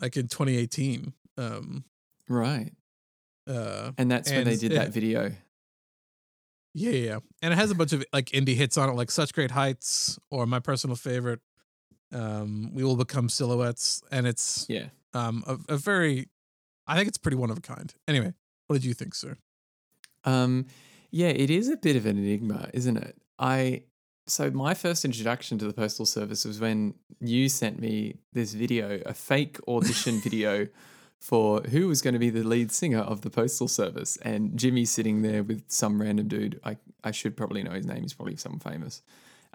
[0.00, 1.12] like in 2018.
[1.36, 1.84] Um,
[2.28, 2.72] right.
[3.46, 5.32] uh, And that's when they did it- that video.
[6.74, 9.10] yeah, yeah, yeah, and it has a bunch of like indie hits on it, like
[9.10, 11.40] "Such Great Heights" or my personal favorite,
[12.12, 14.88] um, "We Will Become Silhouettes," and it's Yeah.
[15.12, 16.28] um a, a very,
[16.90, 17.92] I think it's pretty one of a kind.
[18.08, 18.32] Anyway,
[18.66, 19.36] what did you think, sir?
[20.24, 20.66] Um,
[21.10, 23.16] yeah, it is a bit of an enigma, isn't it?
[23.38, 23.82] I
[24.26, 29.00] so my first introduction to the postal service was when you sent me this video,
[29.06, 30.66] a fake audition video
[31.20, 34.84] for who was going to be the lead singer of the postal service, and Jimmy
[34.84, 36.60] sitting there with some random dude.
[36.64, 38.02] I I should probably know his name.
[38.02, 39.02] He's probably someone famous.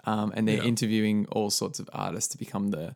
[0.04, 0.64] Um, and they're Yeah.
[0.64, 2.94] interviewing all sorts of artists to become the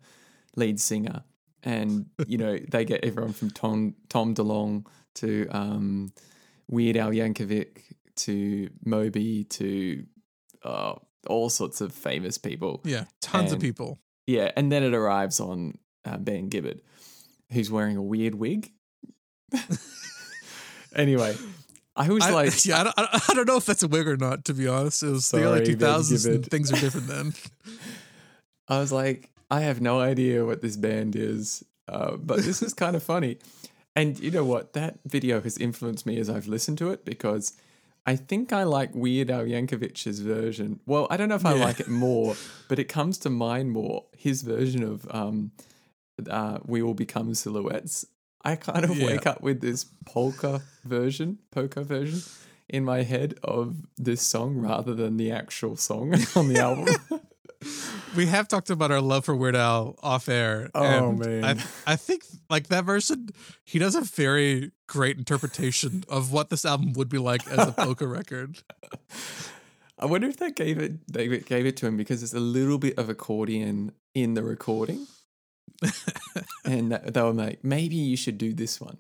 [0.55, 1.25] lead singer.
[1.63, 6.13] And you know they get everyone from Tom Tom DeLonge to um,
[6.69, 7.81] Weird Al Yankovic
[8.17, 10.05] to Moby to
[10.65, 10.95] uh,
[11.27, 12.81] all sorts of famous people.
[12.85, 13.99] Yeah, tons of people.
[14.27, 16.81] Yeah, and then it arrives on uh, Ben Gibbard,
[17.53, 18.71] who's wearing a weird wig.
[20.95, 21.37] anyway,
[21.97, 24.17] I was I, like, yeah, I don't, I don't- know if that's a wig or
[24.17, 24.45] not.
[24.47, 26.47] To be honest, it was the Sorry, early 2000s.
[26.51, 27.35] things are different then.
[28.69, 32.73] I was like, I have no idea what this band is, uh, but this is
[32.75, 33.39] kind of funny.
[33.97, 34.73] And you know what?
[34.75, 37.55] That video has influenced me as I've listened to it because
[38.07, 40.81] I think I like Weird Al Yankovic's version.
[40.87, 41.65] Well, I don't know if I Yeah.
[41.65, 42.37] like it more,
[42.69, 45.51] but it comes to mind more his version of um,
[46.29, 48.07] uh, "We Will Become Silhouettes."
[48.43, 49.05] I kind of Yeah.
[49.07, 52.23] wake up with this polka version, polka version
[52.69, 56.95] in my head of this song rather than the actual song on the album.
[58.17, 60.71] We have talked about our love for Weird Al off air.
[60.75, 61.45] Oh, and man.
[61.45, 63.31] I I think like that version,
[63.65, 67.73] he does a very great interpretation of what this album would be like as a
[67.77, 68.59] polka record.
[69.99, 72.79] I wonder if they gave it they gave it to him because there's a little
[72.79, 75.07] bit of accordion in the recording.
[76.65, 78.99] and they were like, maybe you should do this one.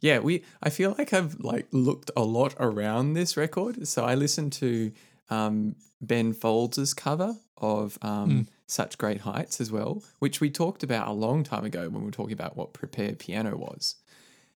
[0.00, 0.44] Yeah, we.
[0.62, 3.88] I feel like I've like looked a lot around this record.
[3.88, 4.92] So I listened to
[5.28, 11.08] um, Ben Folds' cover of um, "Such Great Heights" as well, which we talked about
[11.08, 13.96] a long time ago when we were talking about what prepared piano was,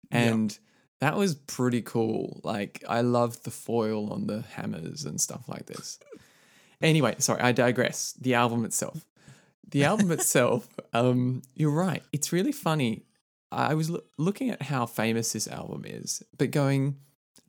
[0.09, 0.57] and
[0.99, 2.39] that was pretty cool.
[2.43, 5.99] Like I loved the foil on the hammers and stuff like this.
[6.81, 8.13] Anyway, sorry, I digress.
[8.13, 9.05] The album itself.
[9.69, 12.03] The album itself, um, you're right.
[12.11, 13.05] It's really funny.
[13.51, 16.97] I was loo- looking at how famous this album is, but going,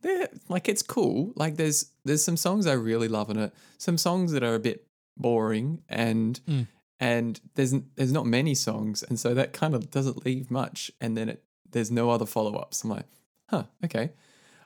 [0.02, 1.32] there, like it's cool.
[1.36, 3.52] Like there's there's some songs I really love in it.
[3.78, 4.86] Some songs that are a bit
[5.16, 6.66] boring, and Mm.
[7.00, 10.90] and there's there's not many songs, and so that kind of doesn't leave much.
[11.00, 12.84] And then it there's no other follow ups.
[12.84, 13.06] I'm like,
[13.48, 14.12] huh, okay.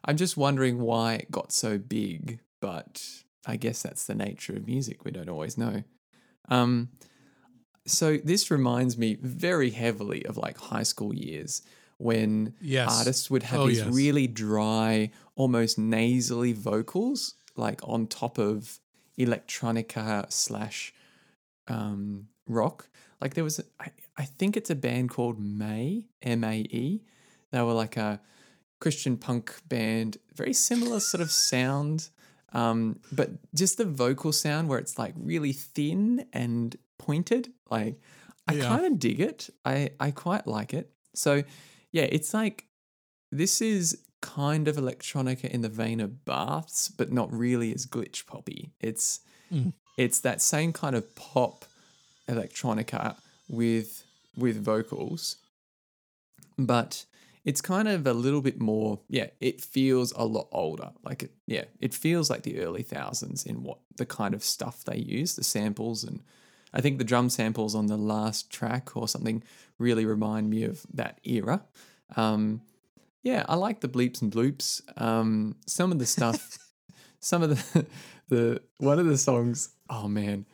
[0.04, 3.04] I'm just wondering why it got so big, but
[3.46, 5.04] I guess that's the nature of music.
[5.04, 5.82] We don't always know.
[6.48, 6.90] Um,
[7.86, 11.62] so this reminds me very heavily of like high school years
[11.98, 12.88] when Yes.
[12.98, 13.92] artists would have Oh, these yes.
[13.92, 18.80] really dry, almost nasally vocals, like on top of
[19.18, 20.92] electronica slash
[21.68, 22.88] um, rock.
[23.20, 27.02] Like there was, a, I, I think it's a band called Mae, M A E.
[27.50, 28.20] They were like a
[28.80, 32.10] Christian punk band, very similar sort of sound,
[32.52, 37.52] um, but just the vocal sound where it's like really thin and pointed.
[37.70, 38.00] Like
[38.46, 38.68] I Yeah.
[38.68, 39.50] kind of dig it.
[39.64, 40.90] I I quite like it.
[41.14, 41.42] So
[41.92, 42.66] yeah, it's like
[43.32, 44.02] this is
[44.34, 48.70] kind of electronica in the vein of baths, but not really as glitch poppy.
[48.80, 49.20] It's
[49.52, 49.72] Mm.
[49.96, 51.64] it's that same kind of pop
[52.28, 53.14] electronica
[53.48, 54.04] with
[54.36, 55.36] with vocals,
[56.58, 57.04] but
[57.44, 58.98] it's kind of a little bit more.
[59.08, 60.90] Yeah, it feels a lot older.
[61.04, 64.84] Like it, yeah, it feels like the early thousands in what the kind of stuff
[64.84, 66.20] they use, the samples, and
[66.74, 69.42] I think the drum samples on the last track or something
[69.78, 71.62] really remind me of that era.
[72.16, 72.62] Um,
[73.26, 74.80] yeah, I like the bleeps and bloops.
[75.02, 76.58] Um, some of the stuff,
[77.18, 77.86] some of the
[78.28, 79.70] the one of the songs.
[79.90, 80.46] Oh man,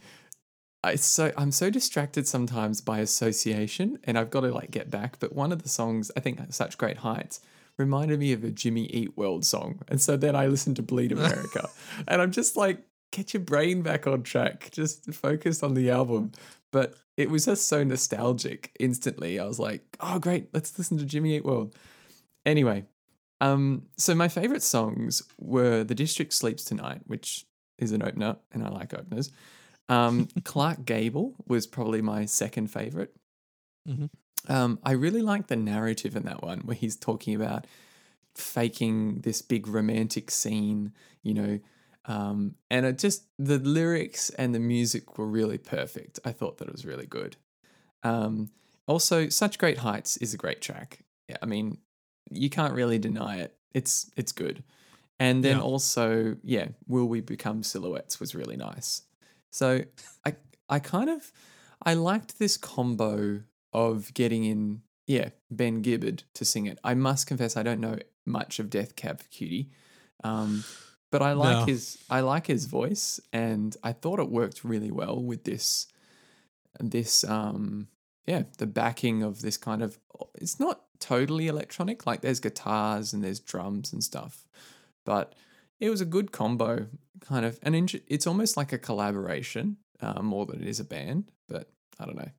[0.83, 5.19] I so I'm so distracted sometimes by association, and I've got to like get back.
[5.21, 7.41] But one of the songs, I think, "Such Great Heights,"
[7.77, 11.13] reminded me of a Jimmy Eat World song, and so then I listened to Bleed
[11.13, 11.69] America,
[12.09, 12.79] and I'm just like,
[13.11, 16.33] get your brain back on track, just focus on the album.
[16.71, 18.75] But it was just so nostalgic.
[18.81, 21.77] Instantly, I was like, oh great, let's listen to Jimmy Eat World.
[22.45, 22.85] Anyway,
[23.41, 27.47] um, so my favorite songs were "The District Sleeps Tonight," which
[27.79, 29.31] is an opener, and I like openers.
[29.89, 33.15] Um, Clark Gable was probably my second favorite.
[33.89, 34.11] Mhm.
[34.49, 37.67] Um, I really like the narrative in that one where he's talking about
[38.35, 41.61] faking this big romantic scene, you know,
[42.07, 46.19] um, and it just the lyrics and the music were really perfect.
[46.25, 47.37] I thought that it was really good.
[48.03, 48.51] Um,
[48.87, 51.05] also, such great heights is a great track.
[51.29, 51.79] Yeah, I mean,
[52.31, 53.57] you can't really deny it.
[53.75, 54.63] It's it's good.
[55.19, 55.63] And then Yeah.
[55.63, 59.03] also, yeah, will we become silhouettes was really nice.
[59.51, 59.83] So
[60.27, 60.37] I
[60.69, 61.33] I kind of
[61.85, 66.79] I liked this combo of getting in yeah Ben Gibbard to sing it.
[66.85, 69.71] I must confess I don't know much of Death Cab for Cutie,
[70.25, 70.65] um,
[71.11, 71.67] but I like No.
[71.67, 75.87] his I like his voice, and I thought it worked really well with this
[76.81, 77.89] this um
[78.27, 79.99] yeah the backing of this kind of
[80.35, 84.45] it's not totally electronic like there's guitars and there's drums and stuff
[85.05, 85.35] but
[85.81, 86.87] it was a good combo
[87.21, 90.85] kind of and int- it's almost like a collaboration uh, more than it is a
[90.85, 92.31] band but i don't know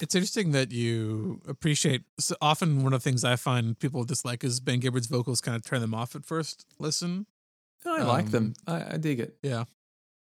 [0.00, 2.02] It's interesting that you appreciate.
[2.18, 5.56] So often, one of the things I find people dislike is Ben Gibbard's vocals kind
[5.56, 7.26] of turn them off at first listen.
[7.86, 9.64] i like them Um, I, I dig it Yeah.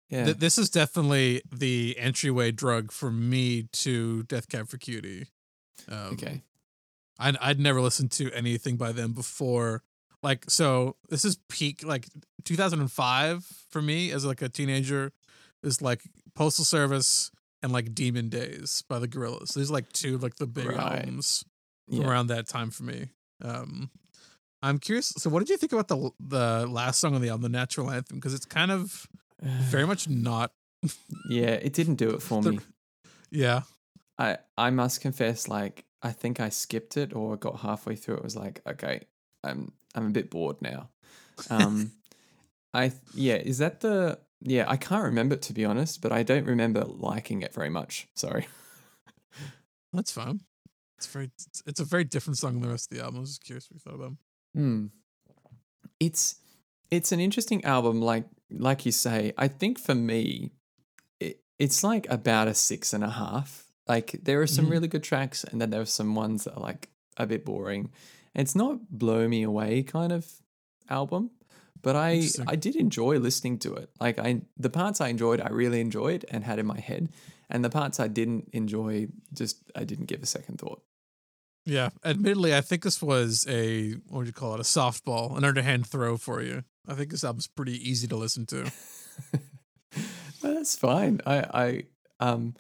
[0.10, 5.28] Yeah Th- this is definitely the entryway drug for me to Death Cab for Cutie.
[5.88, 6.41] Um, okay
[7.19, 9.84] I'd, I'd never listened to anything by them before.
[10.24, 12.08] Like, so this is peak, like
[12.45, 15.12] 2005 for me as like a teenager
[15.63, 16.02] is like
[16.36, 17.30] Postal Service
[17.62, 19.54] and like Demon Days by the Gorillaz.
[19.54, 20.80] These are like two like the big Right.
[20.80, 21.43] albums
[21.89, 22.08] yeah.
[22.08, 23.10] around that time for me.
[23.43, 23.89] Um,
[24.62, 25.10] I'm curious.
[25.17, 27.89] So, what did you think about the the last song on the album, the Natural
[27.91, 28.17] Anthem?
[28.17, 29.08] Because it's kind of
[29.69, 30.52] very much not.
[31.30, 32.60] yeah it didn't do it for The- me
[33.32, 33.62] Yeah,
[34.17, 38.15] I I must confess, like I think I skipped it or got halfway through.
[38.17, 39.02] It was like, okay,
[39.43, 40.89] I'm I'm a bit bored now.
[41.49, 41.91] Um,
[42.73, 44.65] I yeah, is that the yeah?
[44.67, 48.08] I can't remember to be honest, but I don't remember liking it very much.
[48.15, 48.47] Sorry.
[49.93, 50.41] that's fine.
[50.97, 51.32] It's very.
[51.65, 53.17] It's, a very different song than the rest of the album.
[53.17, 54.17] I was just curious what you thought about them.
[54.56, 54.86] Hmm.
[55.99, 56.36] It's
[56.91, 58.02] it's an interesting album.
[58.02, 60.52] Like like you say, I think for me,
[61.20, 63.66] it, it's like about a six and a half.
[63.88, 64.72] Like there are some Mhm.
[64.72, 67.92] really good tracks, and then there are some ones that are like a bit boring.
[68.36, 70.26] And it's not blow me away kind of
[70.90, 71.32] album,
[71.82, 73.90] but I I did enjoy listening to it.
[74.00, 77.10] Like I the parts I enjoyed, I really enjoyed and had in my head,
[77.50, 80.84] and the parts I didn't enjoy, just I didn't give a second thought.
[81.65, 84.60] Yeah, admittedly, I think this was a what would you call it?
[84.60, 86.63] A softball, an underhand throw for you.
[86.88, 88.72] I think this album's pretty easy to listen to.
[90.41, 91.22] That's fine.
[91.26, 91.84] I I
[92.26, 92.56] um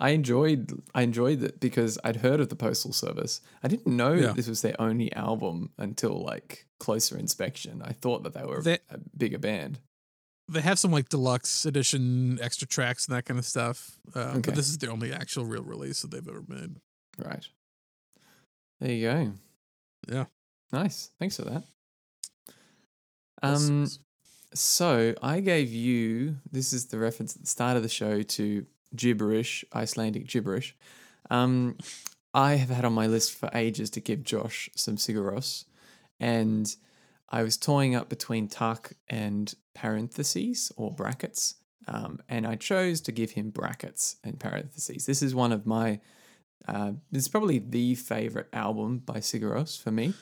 [0.00, 3.40] I enjoyed I enjoyed it because I'd heard of the Postal Service.
[3.62, 4.26] I didn't know Yeah.
[4.28, 7.82] that this was their only album until like closer inspection.
[7.82, 9.80] I thought that they were They- a bigger band.
[10.48, 13.98] They have some like deluxe edition, extra tracks and that kind of stuff.
[14.14, 14.40] Uh, Okay.
[14.46, 16.76] But this is their only actual real release that they've ever made.
[17.18, 17.46] Right.
[18.84, 19.32] There you go.
[20.12, 20.24] Yeah.
[20.70, 21.08] Nice.
[21.18, 21.62] Thanks for that.
[23.42, 23.88] Um
[24.52, 28.66] so I gave you this is the reference at the start of the show to
[28.94, 30.76] gibberish, Icelandic gibberish.
[31.30, 31.78] Um
[32.34, 35.64] I have had on my list for ages to give Josh some Sigur Rós
[36.20, 36.76] and
[37.30, 41.54] I was toying up between Takk and parentheses or brackets.
[41.88, 45.06] Um, and I chose to give him brackets and parentheses.
[45.06, 46.00] This is one of my
[46.66, 50.14] uh, it's probably the favorite album by Sigur Rós for me.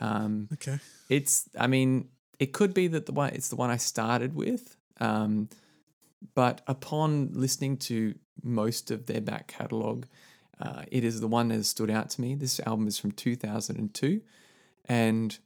[0.00, 0.78] Um, okay.
[1.08, 4.76] it's, I mean, it could be that the one it's the one I started with,
[5.00, 5.48] um,
[6.34, 10.06] but upon listening to most of their back catalogue,
[10.60, 12.34] uh, it is the one that has stood out to me.
[12.34, 14.20] This album is from 2002,
[14.84, 15.38] and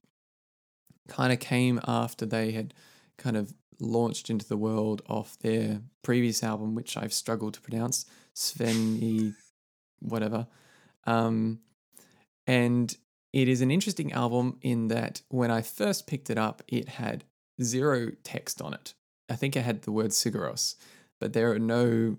[1.09, 2.75] kind of came after they had
[3.17, 8.07] kind of launched into the world off their previous album, which I've struggled to pronounce,
[8.35, 9.35] Sveni,
[10.03, 10.47] whatever.
[11.05, 11.61] Um,
[12.47, 12.97] and
[13.33, 17.25] it is an interesting album in that when I first picked it up, it had
[17.63, 18.95] zero text on it.
[19.31, 20.75] I think it had the word Sigur Rós,
[21.21, 22.19] but there are no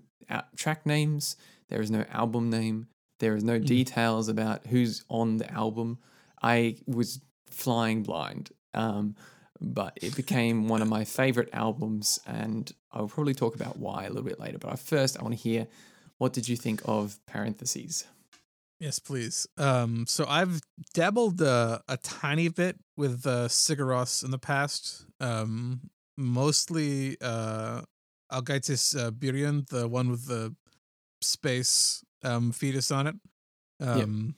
[0.56, 1.36] track names,
[1.68, 2.88] there is no album name,
[3.20, 3.66] there is no Mhm.
[3.66, 5.98] details about who's on the album.
[6.42, 8.50] I was flying blind.
[8.72, 9.14] Um,
[9.60, 14.08] but it became one of my favorite albums, and I'll probably talk about why a
[14.08, 14.58] little bit later.
[14.58, 15.68] But first, I want to hear
[16.18, 18.04] what did you think of parentheses?
[18.80, 19.46] Yes, please.
[19.56, 20.60] Um, so I've
[20.92, 25.06] dabbled uh, a tiny bit with uh, Sigur Rós in the past.
[25.20, 27.82] Um, mostly uh,
[28.32, 30.54] Algaitis uh, Birion, the one with the
[31.22, 33.16] space um, fetus on it.
[33.80, 34.34] Um,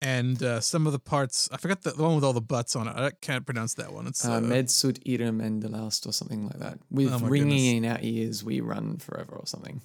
[0.00, 2.76] And uh, some of the parts, I forgot the, the one with all the butts
[2.76, 2.94] on it.
[2.96, 4.06] I can't pronounce that one.
[4.06, 6.78] It's Uh, uh, Med Sud Iram and the Last or something like that.
[6.88, 9.80] With Oh ringing in our ears, we run forever or something.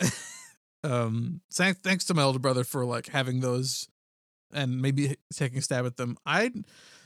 [0.84, 3.88] um thank, thanks to my older brother for like having those
[4.52, 6.16] and maybe taking a stab at them.
[6.26, 6.50] I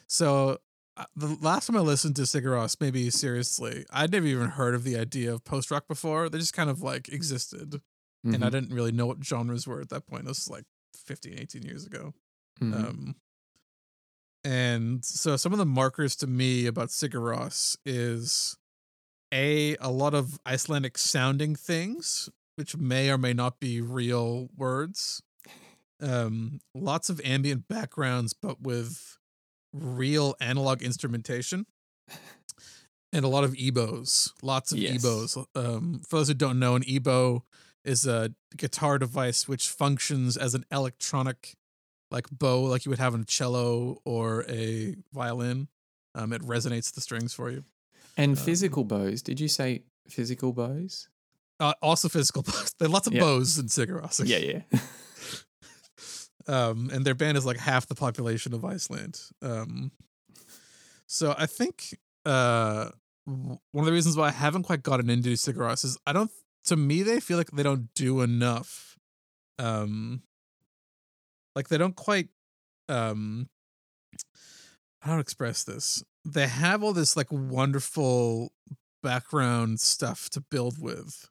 [0.07, 0.59] so
[0.97, 4.75] uh, the last time i listened to Sigur Rós maybe seriously i'd never even heard
[4.75, 6.29] of the idea of post rock before.
[6.29, 7.81] They just kind of like existed
[8.33, 10.25] and i Mhm, didn't really know what genres were at that point.
[10.27, 12.15] This was like 15 18 years ago.
[12.61, 12.75] Mhm.
[12.75, 13.17] um
[14.45, 18.57] and so some of the markers to me about Sigur Rós is
[19.33, 25.23] a a lot of icelandic sounding things which may or may not be real words
[26.03, 29.17] um lots of ambient backgrounds but with
[29.73, 31.67] real analog instrumentation
[33.13, 35.05] and a lot of EBows lots of Yes.
[35.05, 37.43] EBows um for those who don't know an EBow
[37.85, 41.55] is a guitar device which functions as an electronic
[42.11, 45.69] like bow like you would have in a cello or a violin
[46.17, 47.63] um it resonates the strings for you
[48.17, 49.23] and um, physical bows.
[49.23, 51.09] Did you say physical bows?
[51.61, 52.73] Uh, also physical bows.
[52.79, 53.21] There are lots of Yeah.
[53.21, 54.63] bows in Sigur Rós Yeah, yeah.
[56.47, 59.21] um and their band is like half the population of iceland.
[59.43, 59.91] Um
[61.07, 62.91] so i think uh
[63.27, 66.31] one of the reasons why i haven't quite gotten into Sigur Rós is i don't
[66.65, 68.97] to me they feel like they don't do enough.
[69.59, 70.23] Um
[71.57, 72.29] like they don't quite
[72.89, 73.49] um
[75.03, 76.03] how to express this?
[76.25, 78.53] They have all this like wonderful
[79.03, 81.29] background stuff to build with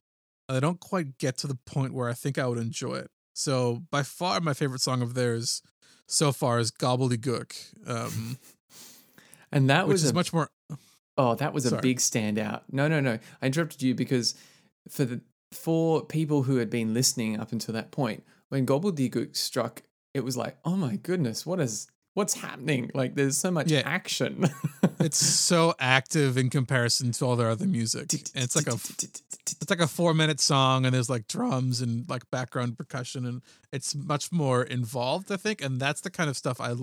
[0.54, 3.84] they don't quite get to the point where i think i would enjoy it so
[3.92, 5.62] by far my favorite song of theirs
[6.08, 7.54] so far is Gobbledigook
[7.88, 8.38] um
[9.52, 10.50] and that which was is a much more
[11.18, 11.82] Oh, that was a Sorry.
[11.82, 12.62] big standout.
[12.72, 13.18] No, no, no.
[13.42, 14.36] I interrupted you because
[14.88, 15.22] for the
[15.52, 19.82] for people who had been listening up until that point, when Gobbledigook struck,
[20.14, 21.88] it was like, oh my goodness, what is
[22.18, 22.90] what's happening?
[22.96, 23.84] Like there's so much Yeah.
[23.86, 24.50] action.
[25.00, 29.70] it's so active in comparison to all their other music and it's like a it's
[29.70, 33.42] like a four minute song and there's like drums and like background percussion and
[33.72, 36.74] it's much more involved i think and that's the kind of stuff I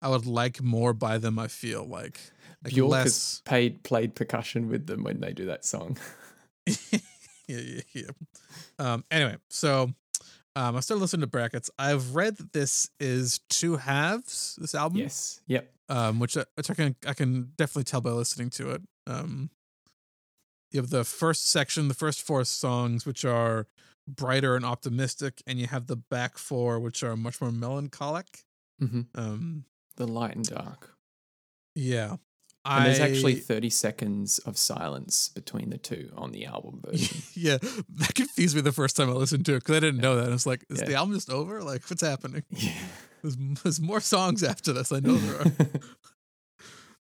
[0.00, 2.18] I would like more by them i feel like
[2.64, 5.98] like Bjork has paid played percussion with them when they do that song.
[6.66, 6.98] yeah
[7.48, 8.10] yeah yeah
[8.78, 9.92] um anyway so
[10.56, 11.70] um, I started listening to brackets.
[11.78, 14.56] I've read that this is two halves.
[14.60, 15.40] This album, Yes.
[15.46, 15.72] Yep.
[15.88, 18.82] um, which I, which I can I can definitely tell by listening to it.
[19.06, 19.50] Um,
[20.70, 23.66] you have the first section, the first four songs, which are
[24.08, 28.44] brighter and optimistic, and you have the back four, which are much more melancholic.
[28.78, 29.64] hmm Um,
[29.96, 30.96] The light and dark.
[31.74, 32.16] yeah,
[32.64, 37.22] And there's actually 30 seconds of silence between the two on the album version.
[37.34, 40.14] yeah, that confused me the first time I listened to it because I didn't know
[40.16, 40.28] that.
[40.28, 40.86] I was like, is Yeah.
[40.86, 41.60] the album just over?
[41.62, 42.44] Like, what's happening?
[42.50, 42.70] yeah.
[43.22, 44.92] There's, there's more songs after this.
[44.92, 45.52] I know there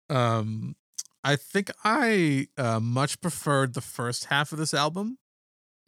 [0.09, 0.15] are.
[0.39, 0.75] um,
[1.23, 5.17] I think I uh, much preferred the first half of this album.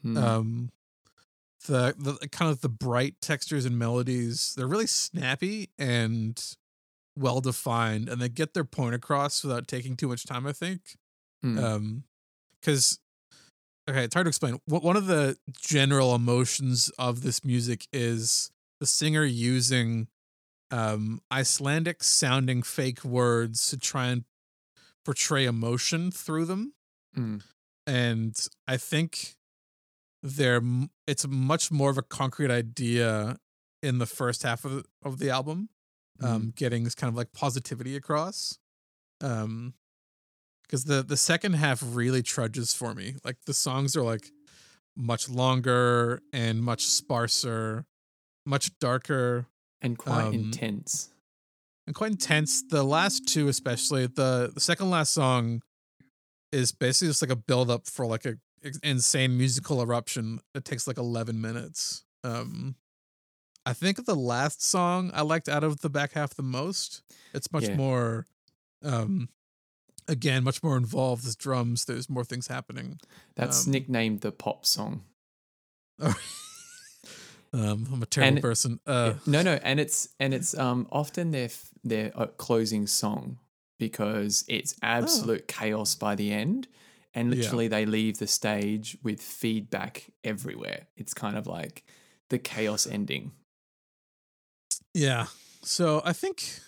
[0.04, 0.16] Mm.
[0.22, 0.70] Um,
[1.66, 4.52] the the kind of the bright textures and melodies.
[4.56, 6.42] They're really snappy and
[7.16, 10.46] well defined, and they get their point across without taking too much time.
[10.46, 10.96] I think.
[11.44, 11.62] Mm.
[11.62, 12.04] Um,
[12.60, 13.00] because
[13.88, 14.58] okay, it's hard to explain.
[14.66, 18.50] One of the general emotions of this music is
[18.80, 20.08] the singer using
[20.70, 24.24] um Icelandic sounding fake words to try and
[25.04, 26.74] portray emotion through them.
[27.16, 27.42] Mm.
[27.86, 29.34] And I think
[30.22, 33.38] they're—it's much more of a concrete idea
[33.82, 35.68] in the first half of of the album
[36.24, 38.58] um getting this kind of like positivity across
[39.20, 39.74] um
[40.62, 43.14] because the the second half really trudges for me.
[43.24, 44.30] Like the songs are like
[44.96, 47.84] much longer and much sparser
[48.44, 49.46] much darker
[49.80, 51.10] and quite um, intense.
[51.86, 52.62] and quite intense.
[52.68, 55.62] The last two especially the the second last song
[56.52, 58.36] is basically just like a build up for like a
[58.82, 62.76] insane musical eruption that takes like 11 minutes um
[63.66, 67.02] i think the last song i liked out of the back half the most
[67.34, 67.76] it's much Yeah.
[67.76, 68.26] more
[68.82, 69.28] um
[70.08, 72.98] again much more involved there's drums there's more things happening
[73.36, 75.02] That's um, nicknamed the pop song.
[76.00, 79.18] um i'm a terrible And- person uh Yeah.
[79.26, 83.38] No, no, and it's and it's um often their f- their uh, closing song
[83.78, 86.68] because it's absolute chaos by the end,
[87.14, 87.34] and Oh.
[87.36, 87.42] Yeah.
[87.42, 90.86] literally they leave the stage with feedback everywhere.
[90.96, 91.84] It's kind of like
[92.30, 93.32] the chaos ending.
[94.94, 95.26] Yeah.
[95.62, 96.60] So I think,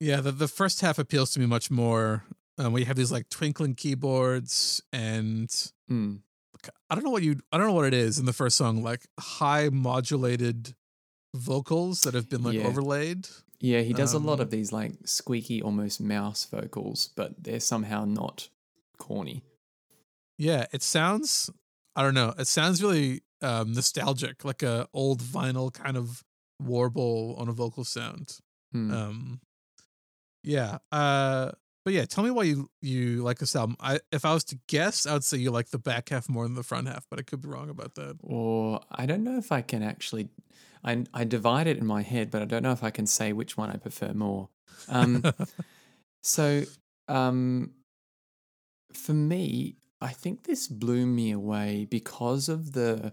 [0.00, 2.24] yeah, the, the first half appeals to me much more.
[2.58, 5.48] Um, we have these like twinkling keyboards, and
[5.90, 6.20] Mm.
[6.90, 8.82] I don't know what you, I don't know what it is in the first song,
[8.82, 10.74] like high modulated
[11.34, 12.66] vocals that have been like Yeah.
[12.66, 13.28] overlaid.
[13.60, 17.60] Yeah, he does a lot Um, of these like squeaky, almost mouse vocals, but they're
[17.60, 18.48] somehow not
[18.98, 19.42] corny.
[20.36, 21.50] Yeah, it sounds,
[21.96, 26.22] I don't know, it sounds really um, nostalgic, like a old vinyl kind of
[26.60, 28.38] warble on a vocal sound.
[28.74, 28.92] Mm.
[28.92, 29.40] Um,
[30.42, 30.78] yeah.
[30.92, 31.52] Uh,
[31.84, 33.76] but yeah, tell me why you you like this album.
[33.80, 36.44] I if I was to guess, I would say you like the back half more
[36.44, 38.18] than the front half, but I could be wrong about that.
[38.22, 40.28] Or I don't know if I can actually.
[40.84, 43.32] I I divide it in my head, but I don't know if I can say
[43.32, 44.50] which one I prefer more.
[44.88, 45.24] Um,
[46.22, 46.64] so,
[47.08, 47.72] um,
[48.92, 53.12] for me, I think this blew me away because of the.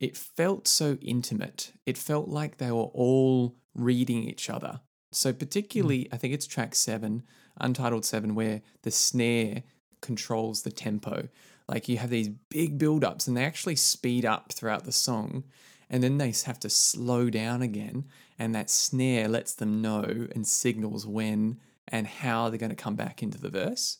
[0.00, 1.72] It felt so intimate.
[1.86, 4.80] It felt like they were all reading each other.
[5.10, 7.22] So, particularly, I think it's track seven,
[7.60, 9.62] Untitled Seven, where the snare
[10.00, 11.28] controls the tempo.
[11.68, 15.44] Like you have these big build ups and they actually speed up throughout the song.
[15.90, 18.06] And then they have to slow down again.
[18.38, 22.94] And that snare lets them know and signals when and how they're going to come
[22.94, 23.98] back into the verse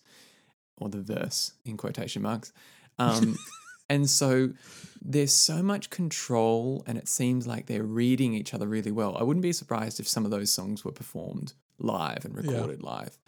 [0.77, 2.53] or the verse in quotation marks.
[2.99, 3.37] Um,
[3.89, 4.53] and so
[5.01, 9.17] there's so much control, and it seems like they're reading each other really well.
[9.17, 12.41] I wouldn't be surprised if some of those songs were performed live and Yeah.
[12.53, 13.19] recorded live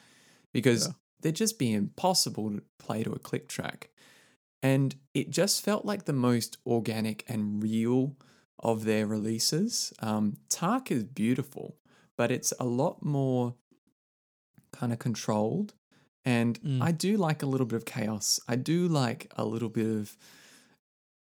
[0.52, 0.92] because Yeah.
[1.20, 3.90] they'd just be impossible to play to a click track.
[4.62, 8.16] And it just felt like the most organic and real
[8.58, 9.92] of their releases.
[10.00, 11.76] Um, Takk is beautiful,
[12.16, 13.54] but it's a lot more
[14.72, 15.74] kind of controlled.
[16.24, 16.82] And Mm.
[16.82, 18.38] I do like a little bit of chaos.
[18.46, 20.18] I do like a little bit of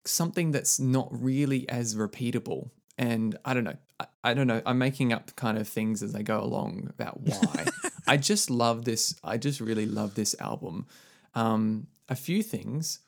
[0.06, 2.70] something that's not really as repeatable.
[2.98, 3.76] And I don't know.
[4.00, 4.62] I, I don't know.
[4.64, 7.66] I'm making up kind of things as I go along about why.
[8.06, 9.14] I just love this.
[9.22, 10.86] I just really love this album.
[11.34, 13.00] Um, a few things.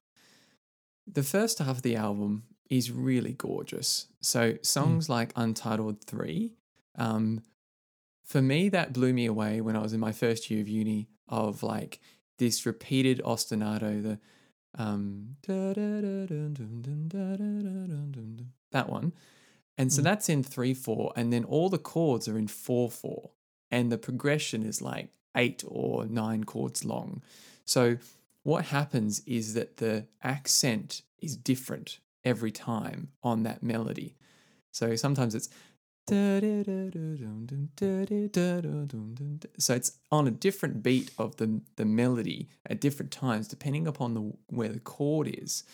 [1.07, 4.09] The first half of the album is really gorgeous.
[4.21, 6.53] So songs like Untitled Three,
[6.97, 7.43] um,
[8.25, 11.09] for me that blew me away when I was in my first year of uni.
[11.31, 12.01] Of like
[12.39, 14.19] this repeated ostinato, the
[14.75, 15.37] um,
[18.71, 19.13] that one,
[19.77, 20.05] and so Mm.
[20.05, 23.31] that's in three four, and then all the chords are in four four,
[23.71, 27.23] and the progression is like eight or nine chords long.
[27.65, 27.99] So
[28.43, 34.17] what happens is that the accent is different every time on that melody.
[34.71, 35.49] So sometimes it's
[39.59, 44.15] so it's on a different beat of the the melody at different times depending upon
[44.15, 45.65] the where the chord is.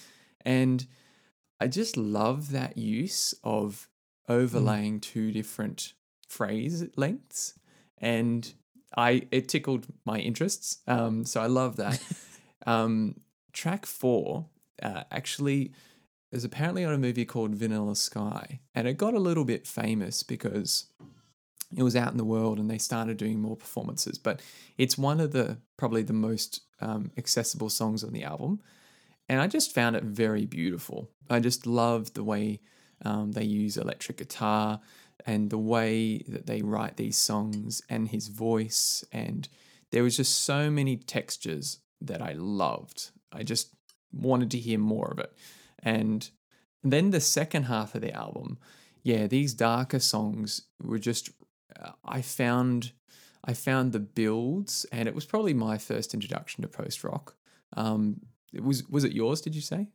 [0.44, 0.86] And
[1.60, 3.88] I just love that use of
[4.28, 5.92] overlaying two different
[6.28, 7.54] phrase lengths
[7.98, 8.52] and
[8.96, 10.78] I it tickled my interests.
[10.86, 12.00] Um, so I love that.
[12.66, 13.16] um,
[13.52, 14.46] track four
[14.82, 15.72] uh, actually
[16.34, 20.22] is apparently on a movie called Vanilla Sky, and it got a little bit famous
[20.22, 20.86] because
[21.76, 24.18] it was out in the world and they started doing more performances.
[24.18, 24.40] But
[24.78, 28.60] it's one of the probably the most um, accessible songs on the album,
[29.28, 31.10] and I just found it very beautiful.
[31.30, 32.60] I just loved the way
[33.04, 34.80] um, they use electric guitar
[35.26, 39.48] and the way that they write these songs and his voice and
[39.90, 43.10] there was just so many textures that I loved.
[43.32, 43.74] I just
[44.12, 45.32] wanted to hear more of it.
[45.84, 46.28] And
[46.82, 48.58] then the second half of the album,
[49.02, 51.30] yeah, these darker songs were just
[51.80, 52.92] uh, I found
[53.44, 57.36] I found the builds, and it was probably my first introduction to post rock.
[57.76, 58.20] Um,
[58.52, 59.40] it was was it yours?
[59.40, 59.88] Did you say?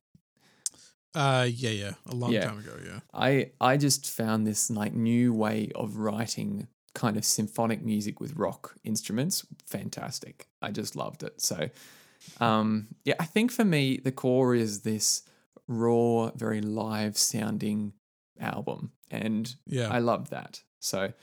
[1.16, 2.46] Uh, yeah, yeah, a long Yeah.
[2.46, 3.00] time ago, yeah.
[3.14, 8.36] I I just found this like new way of writing kind of symphonic music with
[8.36, 10.48] rock instruments fantastic.
[10.62, 11.40] I just loved it.
[11.42, 11.70] So
[12.40, 15.24] um yeah, I think for me the core is this
[15.70, 17.94] raw, very live sounding
[18.40, 19.90] album and Yeah.
[19.90, 20.64] I love that.
[20.80, 21.14] So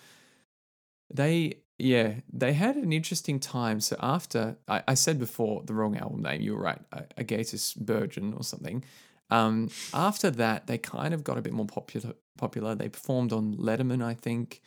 [1.12, 3.80] they yeah, they had an interesting time.
[3.80, 6.80] So after I, I said before the wrong album name, you were right,
[7.18, 8.82] Agatus Virgin or something.
[9.28, 12.14] Um, after that, they kind of got a bit more popular.
[12.38, 12.74] Popular.
[12.74, 14.62] They performed on Letterman, I think,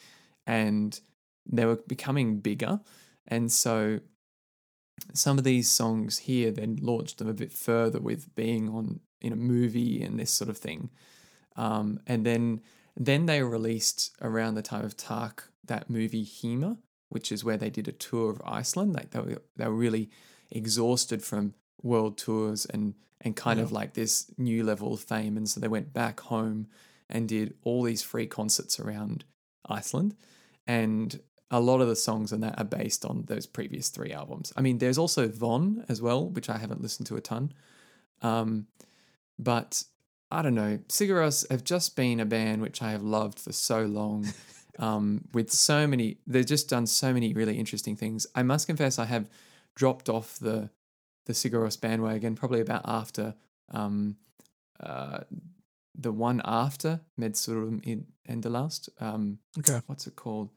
[0.45, 0.99] and
[1.47, 2.79] they were becoming bigger.
[3.27, 4.01] And so,
[5.13, 9.33] some of these songs here then launched them a bit further with being on in
[9.33, 10.89] a movie and this sort of thing.
[11.55, 12.61] Um, and then
[12.95, 16.77] then they released around the time of Takk that movie Heima,
[17.09, 18.93] which is where they did a tour of Iceland.
[18.93, 20.09] Like they were they were really
[20.51, 25.35] exhausted from world tours and and kind of like this new level of fame.
[25.37, 26.67] And so they went back home
[27.09, 29.25] and did all these free concerts around
[29.67, 30.15] Iceland.
[30.65, 31.19] And
[31.51, 34.53] a lot of the songs on that are based on those previous three albums.
[34.55, 37.51] I mean, there's also Von as well, which I haven't listened to a ton.
[38.21, 38.67] Um,
[39.39, 39.83] but
[40.29, 40.77] I don't know.
[40.89, 44.27] Sigur Rós have just been a band which I have loved for so long.
[44.77, 48.25] Um, with so many, they've just done so many really interesting things.
[48.33, 49.27] I must confess, I have
[49.75, 50.69] dropped off the
[51.25, 53.35] the Sigur Rós bandwagon probably about after
[53.71, 54.15] um,
[54.79, 55.19] uh,
[55.97, 58.87] the one after Medsurum in Endelast.
[59.01, 59.81] Um, Okay.
[59.87, 60.49] what's it called?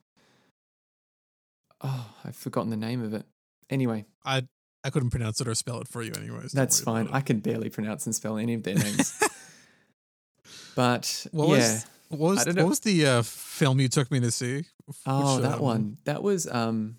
[1.81, 3.25] Oh, I've forgotten the name of it.
[3.69, 4.47] Anyway, I
[4.83, 6.51] I couldn't pronounce it or spell it for you anyways.
[6.51, 7.07] that's fine.
[7.11, 9.17] I can barely pronounce and spell any of their names.
[10.75, 11.49] but What yeah.
[11.49, 14.65] was what was, what was the uh, film you took me to see?
[15.07, 15.97] Oh, Which, that um, one.
[16.05, 16.97] That was um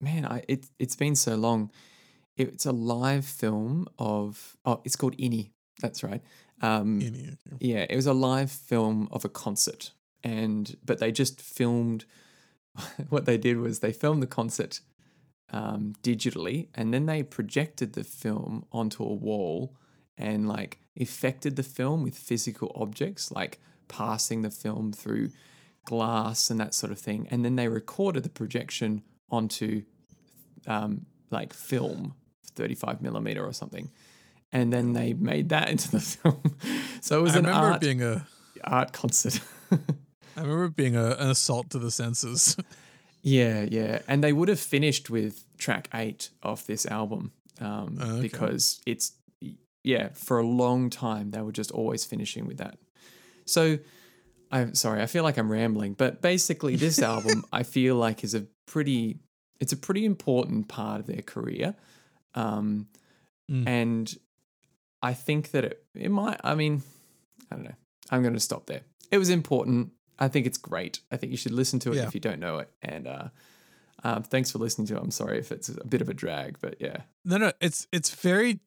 [0.00, 1.70] man, I it it's been so long.
[2.36, 5.50] It's a live film of oh, it's called Inni.
[5.80, 6.22] That's right.
[6.60, 7.00] Um
[7.60, 9.92] yeah, it was a live film of a concert
[10.24, 12.04] and but they just filmed
[13.08, 14.80] what they did was they filmed the concert
[15.52, 19.76] um, digitally and then they projected the film onto a wall
[20.18, 25.30] and like affected the film with physical objects like passing the film through
[25.84, 27.28] glass and that sort of thing.
[27.30, 29.82] And then they recorded the projection onto
[30.66, 32.14] um, like film
[32.54, 33.90] 35 millimeter or something.
[34.52, 36.56] And then they made that into the film.
[37.00, 38.26] So it was I an art, being a
[38.64, 39.40] art concert.
[39.70, 42.56] I remember it being a, an assault to the senses.
[43.22, 44.00] Yeah, yeah.
[44.08, 48.22] And they would have finished with track eight off this album um, Oh, okay.
[48.22, 49.12] because it's,
[49.84, 52.78] yeah, for a long time, they were just always finishing with that.
[53.46, 53.78] So
[54.50, 58.34] I'm sorry, I feel like I'm rambling, but basically, this album I feel like is
[58.34, 59.20] a pretty,
[59.60, 61.74] it's a pretty important part of their career.
[62.34, 62.88] Um,
[63.50, 63.66] Mm.
[63.66, 64.14] And
[65.02, 66.82] I think that it, it might, I mean,
[67.50, 67.74] I don't know.
[68.08, 68.82] I'm going to stop there.
[69.10, 69.90] It was important.
[70.18, 71.00] I think it's great.
[71.10, 72.06] I think you should listen to it Yeah.
[72.06, 72.70] if you don't know it.
[72.82, 73.28] And uh,
[74.04, 75.00] um, thanks for listening to it.
[75.02, 76.98] I'm sorry if it's a bit of a drag, but yeah.
[77.24, 78.60] No, no, it's it's very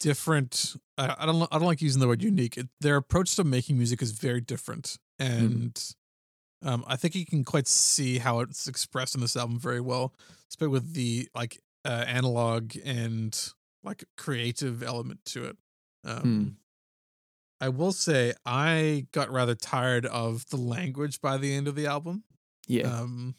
[0.00, 0.76] different.
[0.98, 2.56] I, I don't I don't like using the word unique.
[2.56, 5.80] It, their approach to making music is very different, and
[6.62, 10.12] um, I think you can quite see how it's expressed in this album very well,
[10.48, 13.36] especially with the like uh, analog and
[13.82, 15.56] like creative element to it.
[16.04, 16.56] Um,
[17.60, 21.86] I will say I got rather tired of the language by the end of the
[21.86, 22.24] album.
[22.66, 22.84] Yeah.
[22.84, 23.34] Um,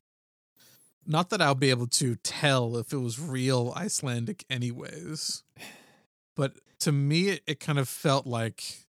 [1.06, 5.44] not that I'll be able to tell if it was real Icelandic, anyways,
[6.36, 8.86] but to me, it, it kind of felt like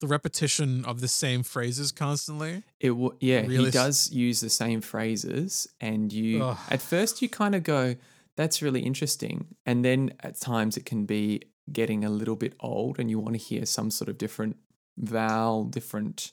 [0.00, 2.64] the repetition of the same phrases constantly.
[2.80, 6.58] It w- yeah, Really he does use the same phrases, and you Ugh.
[6.70, 7.96] at first you kind of go,
[8.36, 12.98] "That's really interesting," and then at times it can be getting a little bit old,
[12.98, 14.56] and you want to hear some sort of different
[14.96, 16.32] vowel, different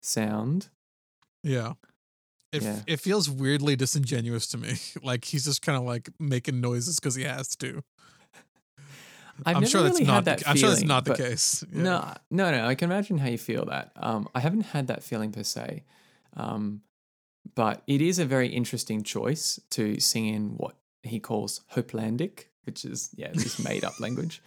[0.00, 0.68] sound.
[1.42, 1.72] Yeah.
[2.52, 2.80] It, Yeah.
[2.86, 4.74] it feels weirdly disingenuous to me.
[5.02, 7.82] like he's just kind of like making noises because he has to.
[9.46, 10.24] I've am sure that's not.
[10.24, 11.64] The, that I'm sure that's not the case.
[11.72, 11.82] Yeah.
[11.82, 12.66] No, no, no.
[12.66, 13.92] I can imagine how you feel that.
[13.96, 15.84] Um, I haven't had that feeling per se,
[16.36, 16.82] um,
[17.54, 22.84] but it is a very interesting choice to sing in what he calls Hopelandic, which
[22.84, 24.42] is yeah this made up language.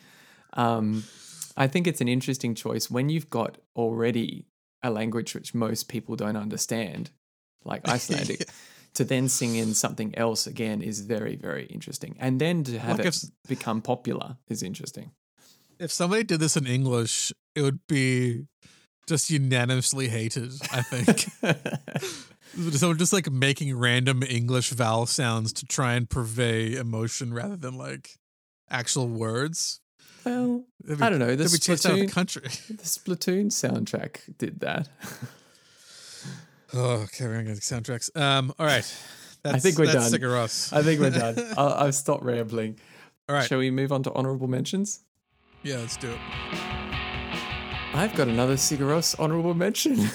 [0.53, 1.03] Um,
[1.57, 4.45] I think it's an interesting choice when you've got already
[4.83, 7.11] a language which most people don't understand,
[7.63, 8.49] like Icelandic.
[8.95, 12.15] To then sing in something else again is very, very interesting.
[12.17, 15.11] And then to have Like it if- become popular is interesting.
[15.79, 18.45] If somebody did this in English, it would be
[19.05, 20.53] just unanimously hated.
[20.71, 21.27] I think.
[22.71, 27.77] Someone just like making random English vowel sounds to try and purvey emotion rather than
[27.77, 28.11] like
[28.69, 29.81] actual words.
[30.25, 31.35] Well, be- I don't know.
[31.35, 32.41] The of the country.
[32.69, 34.89] the Splatoon soundtrack did that.
[36.77, 38.13] Oh, okay, we're soundtracks.
[38.19, 38.97] Um, all right.
[39.43, 40.11] That's, think we're done.
[40.11, 41.37] Sigur I think we're done.
[41.57, 42.79] I'll, I've stopped rambling.
[43.29, 43.47] All right.
[43.47, 44.99] Shall we move on to honorable mentions?
[45.63, 46.19] Yeah, let's do it.
[47.93, 50.09] I've got another Sigur Rós honorable mention.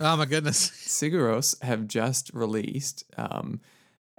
[0.00, 0.70] Oh my goodness.
[0.70, 3.60] Sigur Rós have just released um,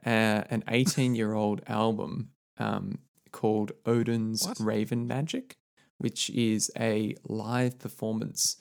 [0.05, 2.29] a, an 18 year old album
[2.59, 2.99] um,
[3.37, 4.59] called Odin's What?
[4.59, 5.57] Raven Magic,
[5.99, 8.57] which is a live performance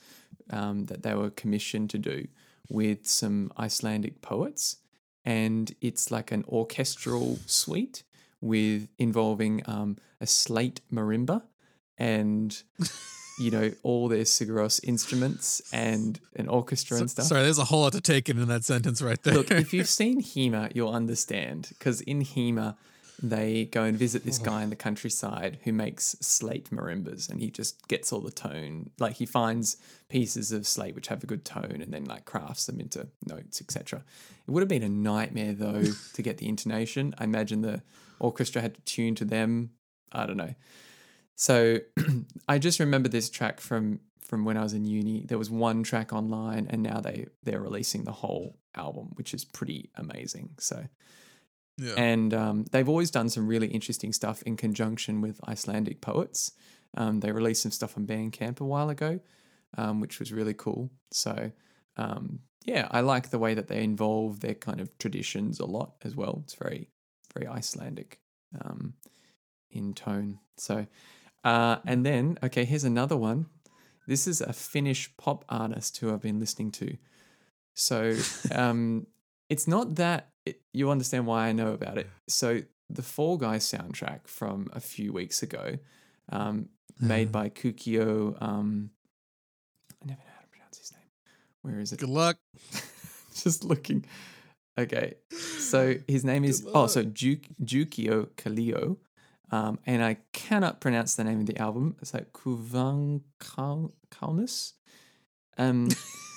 [0.51, 2.29] um, that they were commissioned to do
[2.69, 4.77] with some Icelandic poets.
[5.25, 8.03] And it's like an orchestral suite
[8.43, 11.43] with involving um, a slate marimba
[11.97, 12.63] and
[13.39, 17.25] you know all their Sigur Rós instruments and an orchestra and stuff.
[17.25, 19.35] sorry, there's a whole lot to take in in that sentence right there.
[19.35, 22.77] Look, if you've seen Heima, you'll understand because in Heima,
[23.23, 24.51] they go and visit this mm-hmm.
[24.51, 28.91] guy in the countryside who makes slate marimbas and he just gets all the tone.
[28.99, 32.67] Like he finds pieces of slate which have a good tone and then like crafts
[32.67, 34.05] them into notes, etc.
[34.47, 37.15] It would have been a nightmare though to get the intonation.
[37.19, 37.83] I imagine the
[38.19, 39.71] orchestra had to tune to them.
[40.13, 40.55] I don't know.
[41.35, 41.79] So
[42.49, 45.25] I just remember this track from from when I was in uni.
[45.25, 49.45] There was one track online, and now they they're releasing the whole album, which is
[49.45, 50.51] pretty amazing.
[50.59, 50.87] So
[51.79, 51.95] yeah.
[51.97, 56.53] and um, they've always done some really interesting stuff in conjunction with Icelandic poets.
[56.97, 59.21] Um, they released some stuff on Bandcamp a while ago,
[59.77, 60.91] um, which was really cool.
[61.11, 61.53] So
[61.97, 65.95] um, yeah, I like the way that they involve their kind of traditions a lot
[66.03, 66.41] as well.
[66.45, 66.91] It's very
[67.35, 68.19] very Icelandic
[68.61, 68.95] um,
[69.71, 70.39] in tone.
[70.57, 70.87] So
[71.45, 73.47] uh, and then okay, here's another one.
[74.07, 76.97] This is a Finnish pop artist who I've been listening to.
[77.75, 78.15] So
[78.53, 79.07] um,
[79.49, 82.09] it's not that it, you understand why I know about it.
[82.29, 85.79] So the Fall Guys soundtrack from a few weeks ago,
[86.31, 86.69] um,
[87.01, 88.41] made by Kukio.
[88.41, 88.91] Um,
[90.03, 91.11] I never know how to pronounce his name.
[91.63, 91.99] Where is it?
[91.99, 92.39] Good luck.
[93.35, 94.07] Just looking.
[94.79, 98.99] Okay, so his name is Good oh, so Juk, Jukio Kallio,
[99.51, 101.97] um, and I cannot pronounce the name of the album.
[102.03, 104.73] It's like Kuvan Kaunis.
[105.57, 105.89] Um,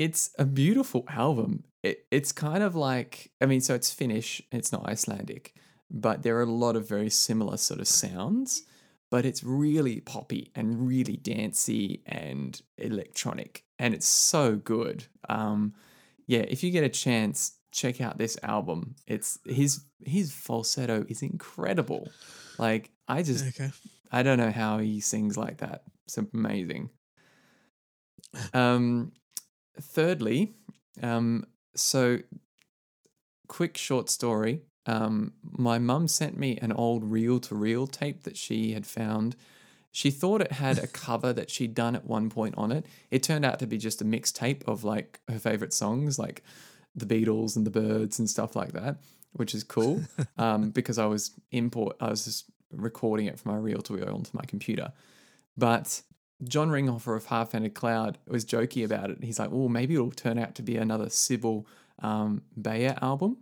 [0.00, 1.64] it's a beautiful album.
[1.82, 4.40] It, it's kind of like I mean, so it's Finnish.
[4.50, 5.54] It's not Icelandic,
[5.90, 8.62] but there are a lot of very similar sort of sounds.
[9.10, 15.04] But it's really poppy and really dancey and electronic, and it's so good.
[15.28, 15.74] Um,
[16.26, 18.94] yeah, if you get a chance, check out this album.
[19.06, 22.08] It's his his falsetto is incredible.
[22.58, 23.70] Like I just Okay.
[24.10, 25.82] I don't know how he sings like that.
[26.06, 26.88] It's amazing.
[28.54, 29.12] Um,
[29.78, 30.54] thirdly,
[31.02, 31.44] um,
[31.74, 32.18] so
[33.48, 34.62] quick short story.
[34.86, 39.36] Um, my mum sent me an old reel to reel tape that she had found.
[39.92, 42.86] She thought it had a cover that she'd done at one point on it.
[43.10, 46.42] It turned out to be just a mixtape of like her favorite songs, like
[46.94, 48.98] the Beatles and the Byrds and stuff like that,
[49.32, 50.02] which is cool.
[50.38, 54.14] um, because I was import, I was just recording it from my reel to reel
[54.14, 54.92] onto my computer.
[55.56, 56.02] But
[56.44, 59.18] John Ringhofer of Half Handed Cloud was jokey about it.
[59.22, 61.66] He's like, "Oh, maybe it'll turn out to be another Sybil
[62.00, 63.38] um, Bayer album."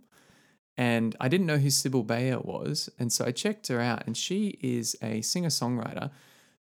[0.77, 4.15] And I didn't know who Sibylle Baier was, and so I checked her out, and
[4.15, 6.09] she is a singer songwriter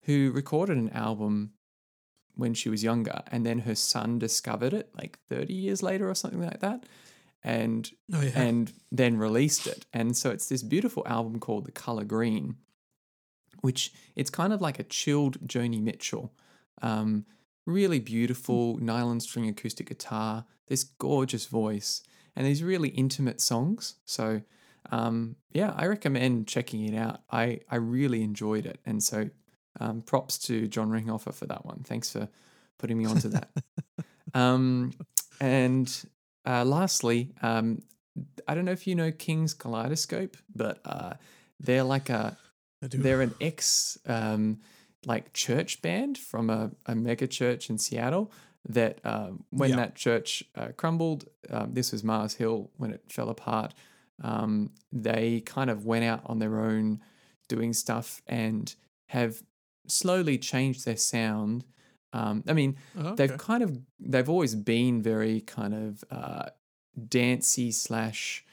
[0.03, 1.53] who recorded an album
[2.35, 6.15] when she was younger, and then her son discovered it like 30 years later or
[6.15, 6.85] something like that,
[7.45, 8.31] and Oh yeah.
[8.35, 9.87] and then released it.
[9.93, 12.57] And so it's this beautiful album called The Color Green,
[13.61, 16.33] which it's kind of like a chilled Joni Mitchell,
[16.83, 17.25] um,
[17.67, 22.03] really beautiful nylon string acoustic guitar, this gorgeous voice,
[22.35, 23.97] and these really intimate songs.
[24.05, 24.43] So,
[24.91, 27.21] um, yeah, I recommend checking it out.
[27.31, 28.81] I, I really enjoyed it.
[28.87, 29.29] And so,
[29.81, 31.83] um, props to John Ringhofer for that one.
[31.85, 32.29] Thanks for
[32.79, 33.51] putting me onto that.
[34.35, 34.93] um,
[35.41, 36.05] and
[36.47, 37.83] uh, lastly, um,
[38.47, 41.15] I don't know if you know King's Kaleidoscope, but uh,
[41.61, 42.37] they're like a
[42.81, 44.61] they're an ex um,
[45.07, 48.31] like church band from a, a mega church in Seattle.
[48.69, 49.77] That uh, when Yeah.
[49.77, 53.73] that church uh, crumbled, um, this was Mars Hill when it fell apart.
[54.23, 57.01] Um, they kind of went out on their own,
[57.49, 58.75] doing stuff, and
[59.11, 59.43] have
[59.87, 61.65] slowly changed their sound.
[62.13, 66.51] Um, I mean, Oh, they've kind of they've always been very kind of uh,
[67.09, 68.45] dancey slash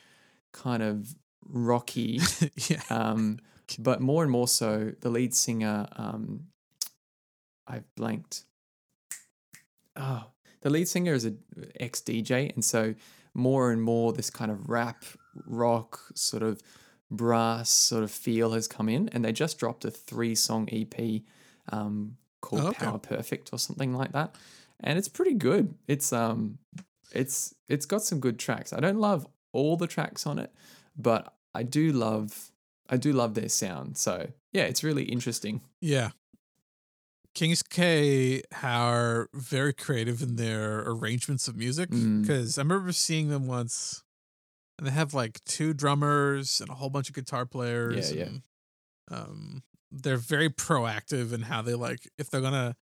[0.53, 1.15] kind of
[1.47, 2.19] rocky
[2.69, 2.81] yeah.
[2.89, 3.39] um,
[3.79, 6.45] but more and more so the lead singer um,
[7.67, 8.43] i've blanked.
[9.95, 10.25] Oh
[10.61, 11.33] the lead singer is a
[11.79, 12.95] ex dj and so
[13.33, 15.03] more and more this kind of rap
[15.45, 16.61] rock sort of
[17.11, 20.95] brass sort of feel has come in and they just dropped a three song ep
[21.69, 22.85] um, called Oh, okay.
[22.85, 24.35] power perfect or something like that
[24.81, 25.73] and it's pretty good.
[25.87, 26.57] It's um
[27.11, 28.73] it's it's got some good tracks.
[28.73, 30.51] I don't love all the tracks on it
[30.97, 32.51] but i do love
[32.89, 36.09] i do love their sound so yeah it's really interesting Yeah.
[37.33, 42.21] Kings K are very creative in their arrangements of music Mm.
[42.21, 44.03] because I remember seeing them once
[44.77, 48.13] and they have like two drummers and a whole bunch of guitar players.
[48.13, 48.23] yeah.
[48.25, 48.41] and,
[49.11, 52.75] um, they're very proactive in how they like, if they're going to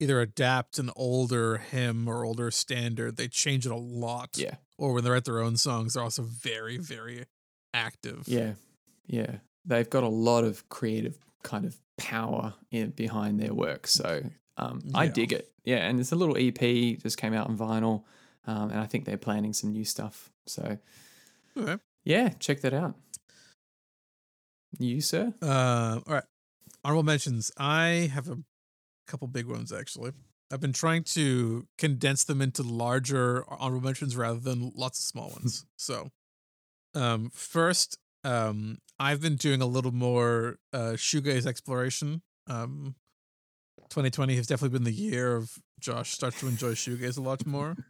[0.00, 4.30] either adapt an older hymn or older standard, they change it a lot.
[4.38, 7.26] yeah Or when they're at their own songs, they're also very, very
[7.74, 8.24] active.
[8.26, 8.54] yeah
[9.06, 9.36] yeah
[9.68, 14.22] they've got a lot of creative kind of power in behind their work so
[14.56, 16.58] um, i dig it yeah and it's a little ep
[17.00, 18.02] just came out on vinyl
[18.46, 20.78] um, and i think they're planning some new stuff so
[21.56, 21.76] Okay.
[22.04, 22.94] yeah check that out
[24.78, 26.24] you sir Uh, all right.
[26.84, 27.50] Honorable mentions.
[27.58, 28.38] I have a
[29.06, 30.12] couple big ones actually.
[30.52, 35.30] I've been trying to condense them into larger honorable mentions rather than lots of small
[35.30, 35.66] ones.
[35.76, 36.10] so,
[36.94, 42.22] um, first, um, I've been doing a little more uh, shoegaze exploration.
[42.46, 42.94] Um,
[43.90, 47.76] 2020 has definitely been the year of Josh starts to enjoy shoegaze a lot more.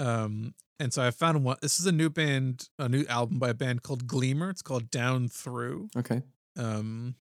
[0.00, 1.56] Um, and so I found one.
[1.60, 4.48] This is a new band, a new album by a band called Gleemer.
[4.48, 5.88] It's called Down Through.
[5.96, 6.22] okay
[6.56, 7.16] Um,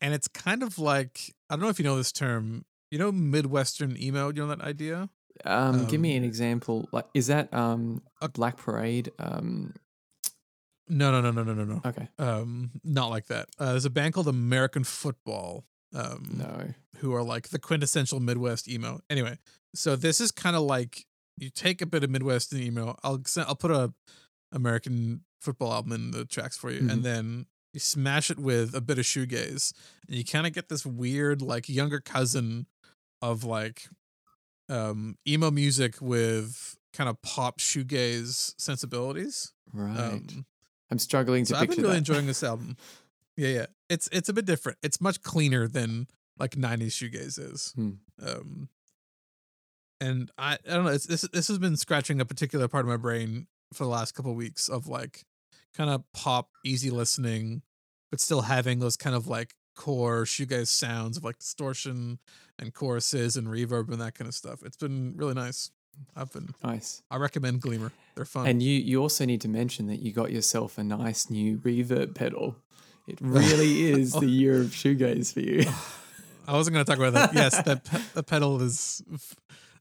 [0.00, 2.64] and it's kind of like I don't know if you know this term.
[2.90, 4.26] You know, Midwestern emo.
[4.30, 5.10] You know that idea?
[5.44, 9.72] um, give me Um, an example like is that um a- black parade um
[10.92, 11.80] No, no, no, no, no, no, no.
[11.84, 13.48] okay Um, not like that.
[13.58, 15.64] Uh, there's a band called American Football.
[15.94, 19.00] Um, no who are like the quintessential Midwest emo.
[19.10, 19.38] Anyway,
[19.74, 21.04] so this is kind of like
[21.36, 22.96] you take a bit of Midwestern emo.
[23.02, 23.92] I'll send, I'll put a
[24.52, 26.92] American football album in the tracks for you, Mhm.
[26.92, 29.72] and then you smash it with a bit of shoegaze,
[30.06, 32.66] and you kind of get this weird like younger cousin
[33.20, 33.88] of like
[34.68, 39.52] um emo music with kind of pop shoegaze sensibilities.
[39.72, 40.46] right Um,
[40.92, 41.98] i'm struggling to so I've been really that.
[41.98, 42.76] enjoying this album.
[43.36, 43.66] Yeah, yeah.
[43.88, 44.78] It's it's a bit different.
[44.82, 46.06] It's much cleaner than
[46.38, 47.72] like '90s shoegaze is.
[47.74, 47.90] Hmm.
[48.24, 48.68] Um,
[50.00, 50.90] and I I don't know.
[50.90, 54.12] It's this this has been scratching a particular part of my brain for the last
[54.12, 55.24] couple of weeks of like
[55.74, 57.62] kind of pop, easy listening,
[58.10, 62.18] but still having those kind of like core shoegaze sounds of like distortion
[62.58, 64.62] and choruses and reverb and that kind of stuff.
[64.62, 65.70] It's been really nice.
[66.14, 67.92] I've been nice I recommend Gleemer.
[68.14, 68.46] They're fun.
[68.46, 72.14] And you you also need to mention that you got yourself a nice new reverb
[72.14, 72.56] pedal.
[73.08, 75.64] It really is the year of shoegaze for you.
[76.46, 77.34] I wasn't going to talk about that.
[77.34, 79.02] Yes, that pe- the pedal is.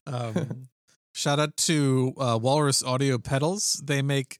[0.05, 0.67] Um,
[1.13, 3.81] shout out to uh, Walrus Audio Pedals.
[3.83, 4.39] They make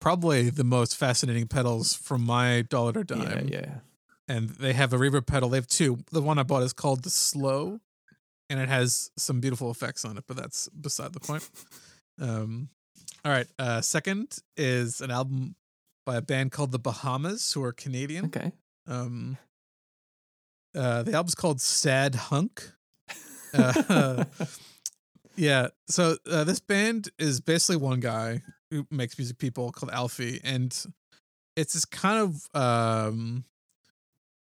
[0.00, 3.74] probably the most fascinating pedals from my dollar to yeah, yeah.
[4.28, 5.48] And they have a reverb pedal.
[5.48, 5.98] They have two.
[6.12, 7.80] The one I bought is called the Slö,
[8.50, 10.24] and it has some beautiful effects on it.
[10.26, 11.48] But that's beside the point.
[12.22, 12.68] Um,
[13.24, 13.46] all right.
[13.58, 15.54] Uh, second is an album
[16.04, 18.26] by a band called the Bahamas, who are Canadian.
[18.26, 18.52] Okay.
[18.86, 19.38] Um,
[20.74, 22.72] uh, the album's called Sad Hunk.
[23.52, 24.24] Uh,
[25.36, 25.68] yeah.
[25.88, 30.72] So uh, this band is basically one guy who makes music people called Alfie, and
[31.56, 33.44] it's this kind of um,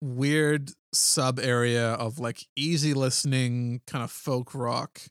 [0.01, 5.01] weird sub area of like easy listening kind of folk rock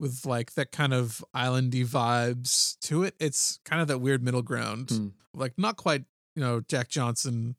[0.00, 3.14] with like that kind of islandy vibes to it.
[3.18, 5.08] It's kind of that weird middle ground, Hmm.
[5.34, 6.04] like not quite
[6.36, 7.56] you know Jack Johnson,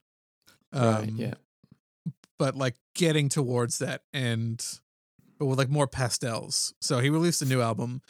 [0.72, 1.12] um, right.
[1.16, 1.34] Yeah.
[2.38, 4.64] but like getting towards that and
[5.38, 6.74] but with like more pastels.
[6.82, 8.01] So he released a new album,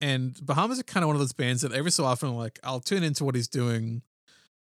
[0.00, 2.80] and Bahamas are kind of one of those bands that every so often, like I'll
[2.80, 4.02] tune into what he's doing,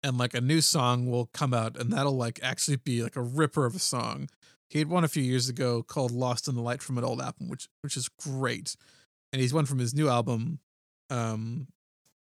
[0.03, 3.23] and like a new song will come out, and that'll like actually be like a
[3.23, 4.29] ripper of a song.
[4.69, 7.21] He had one a few years ago called "Lost in the Light" from an old
[7.21, 8.77] album, which which is great,
[9.33, 10.61] and he's one from his new album,
[11.11, 11.69] um,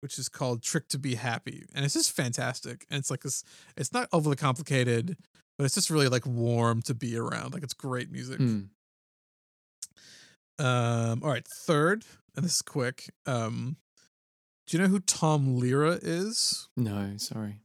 [0.00, 2.86] which is called "Trick to Be Happy," and it's just fantastic.
[2.90, 3.44] And it's like this,
[3.76, 5.16] it's not overly complicated,
[5.56, 7.52] but it's just really like warm to be around.
[7.52, 8.38] Like it's great music.
[8.38, 8.60] Hmm.
[10.58, 12.04] Um, all right, third,
[12.34, 13.10] and this is quick.
[13.26, 13.76] Um,
[14.66, 16.68] do you know who Tom Lehrer is?
[16.76, 17.60] No, sorry.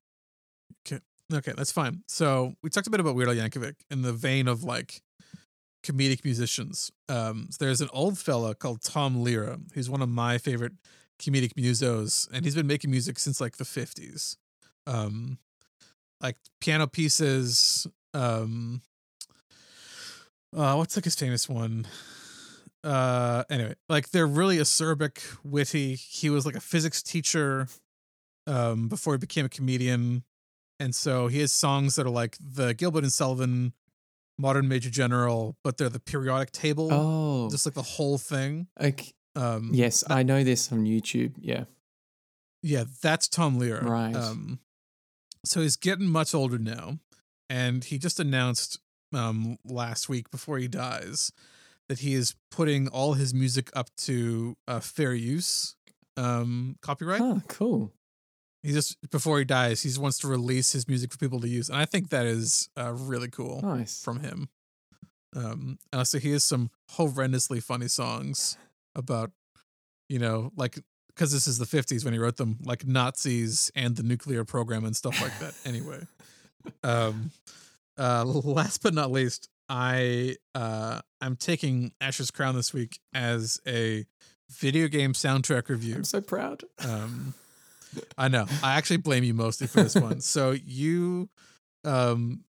[1.34, 2.04] Okay, that's fine.
[2.08, 5.02] So we talked a bit about Weird Al Yankovic in the vein of like
[5.84, 6.92] comedic musicians.
[7.10, 10.74] Um, so there's an old fella called Tom Lehrer, who's one of my favorite
[11.20, 14.38] comedic musos, and he's been making music since like the 50s.
[14.86, 15.40] Um,
[16.22, 17.88] like piano pieces.
[18.14, 18.82] Um,
[20.56, 21.88] uh, what's like his famous one?
[22.84, 25.96] Uh, anyway, like they're really acerbic, witty.
[25.96, 27.68] He was like a physics teacher
[28.46, 30.24] um, before he became a comedian.
[30.84, 33.74] And so he has songs that are like the Gilbert and Sullivan
[34.38, 38.68] Modern Major General, but they're the periodic table, Oh, just like the whole thing.
[38.80, 39.12] okay.
[39.36, 41.34] Um, yes, I know this on YouTube.
[41.40, 41.64] Yeah.
[42.62, 43.84] Yeah, that's Tom Lehrer.
[43.84, 44.16] Right.
[44.16, 44.60] Um,
[45.46, 47.00] so he's getting much older now,
[47.50, 48.80] and he just announced
[49.14, 51.32] um last week before he dies
[51.90, 55.76] that he is putting all his music up to uh, fair use
[56.18, 57.22] um copyright.
[57.22, 57.92] Huh, cool.
[58.64, 61.48] He just before he dies, he just wants to release his music for people to
[61.50, 64.02] use, and I think that is uh, really cool Nice.
[64.02, 64.50] from him.
[65.36, 68.58] Um, and also he has some horrendously funny songs
[68.96, 69.32] about,
[70.08, 73.96] you know, like because this is the '50s when he wrote them, like Nazis and
[73.96, 75.54] the nuclear program and stuff like that.
[75.66, 76.00] anyway,
[76.84, 77.32] um,
[77.98, 84.06] uh, last but not least, I uh, I'm taking Asher's Crown this week as a
[84.52, 85.96] video game soundtrack review.
[85.96, 86.64] I'm so proud.
[86.80, 87.34] Um,
[88.18, 88.46] I know.
[88.64, 90.22] I actually blame you mostly for this one.
[90.22, 91.30] So you,
[91.84, 92.44] um,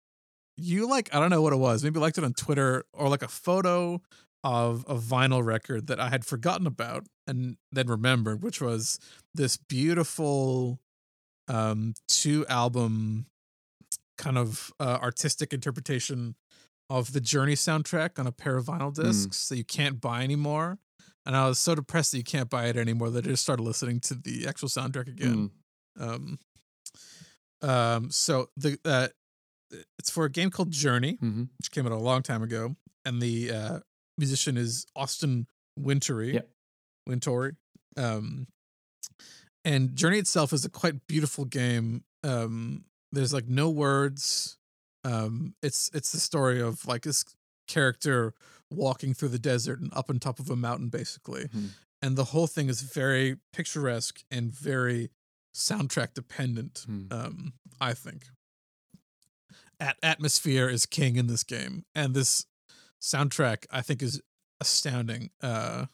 [0.58, 1.84] you like I don't know what it was.
[1.84, 4.02] Maybe liked it on Twitter or like a photo
[4.44, 9.00] of a vinyl record that I had forgotten about and then remembered, which was
[9.34, 10.80] this beautiful,
[11.48, 13.28] um, two album
[14.18, 16.36] kind of uh, artistic interpretation
[16.90, 20.78] of the Journey soundtrack on a pair of vinyl discs that you can't buy anymore.
[21.26, 23.64] And I was so depressed that you can't buy it anymore that I just started
[23.64, 25.52] listening to the actual soundtrack again.
[26.00, 26.04] Mm.
[26.04, 26.40] Um,
[27.62, 29.08] um, so the uh,
[30.00, 33.22] it's for a game called Journey, hmm which came out a long time ago, and
[33.22, 33.80] the uh,
[34.18, 35.48] musician is Austin
[35.78, 36.34] Wintory.
[36.34, 36.50] Yep.
[37.08, 37.56] Wintory.
[37.98, 38.48] Um,
[39.64, 42.04] and Journey itself is a quite beautiful game.
[42.24, 44.58] Um, there's like no words.
[45.04, 47.26] Um, it's it's the story of like this
[47.68, 48.34] character
[48.72, 51.46] walking through the desert and up on top of a mountain, basically.
[51.50, 51.70] Mhm.
[52.02, 55.12] And the whole thing is very picturesque and very
[55.54, 56.84] soundtrack dependent.
[56.86, 57.08] Hmm.
[57.12, 58.28] Um, I think.
[59.80, 62.46] At- atmosphere is king in this game, and this
[63.02, 64.22] soundtrack I think is
[64.60, 65.32] astounding.
[65.42, 65.88] Uh,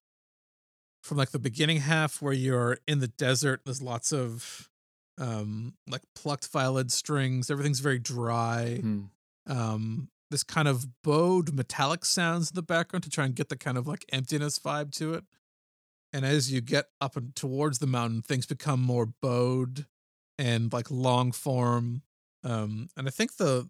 [1.01, 4.69] from like the beginning half where you're in the desert, there's lots of
[5.17, 7.49] um like plucked violin strings.
[7.49, 8.80] Everything's very dry.
[8.84, 9.09] Mm.
[9.47, 13.57] Um, this kind of bowed metallic sounds in the background to try and get the
[13.57, 15.23] kind of like emptiness vibe to it.
[16.13, 19.86] And as you get up and towards the mountain, things become more bowed
[20.38, 22.01] and like long form.
[22.43, 23.69] Um, and I think the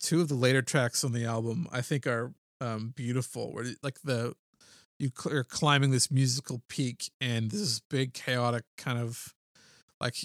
[0.00, 3.52] two of the later tracks on the album I think are um beautiful.
[3.52, 4.34] Where like the
[4.98, 9.34] you are climbing this musical peak and this big chaotic kind of
[10.00, 10.16] like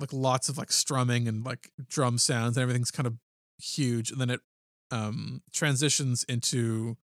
[0.00, 3.14] like lots of like strumming and like drum sounds and everything's kind of
[3.58, 4.40] huge and then it
[4.90, 6.96] um transitions into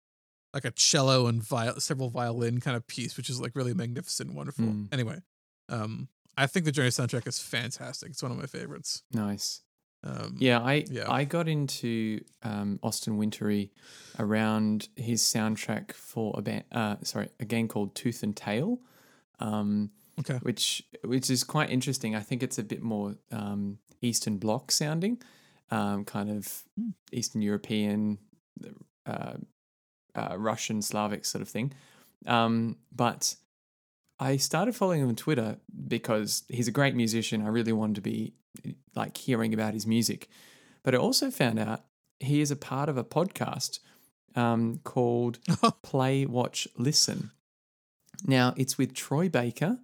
[0.53, 4.29] like a cello and viol- several violin kind of piece which is like really magnificent
[4.29, 4.87] and wonderful Mm.
[4.93, 5.19] anyway
[5.69, 6.07] um
[6.37, 9.61] i think the journey soundtrack is fantastic it's one of my favorites Nice.
[10.03, 11.09] um Yeah, I Yeah.
[11.11, 13.71] I got into um, Austin Wintory
[14.19, 18.79] around his soundtrack for a band, uh, sorry, a game called Tooth and Tail,
[19.39, 22.15] um, okay which which is quite interesting.
[22.15, 25.21] I think it's a bit more um, Eastern Bloc sounding,
[25.71, 26.89] um, kind of Hmm.
[27.11, 28.17] Eastern European,
[29.05, 29.33] uh,
[30.15, 31.73] uh, Russian, Slavic sort of thing.
[32.25, 33.35] Um, but
[34.19, 35.57] I started following him on Twitter
[35.87, 37.41] because he's a great musician.
[37.41, 38.33] I really wanted to be
[38.95, 40.27] like hearing about his music.
[40.83, 41.81] But I also found out
[42.19, 43.79] he is a part of a podcast
[44.35, 45.39] um, called
[45.83, 47.31] Play, Watch, Listen.
[48.25, 49.79] Now, it's with Troy Baker,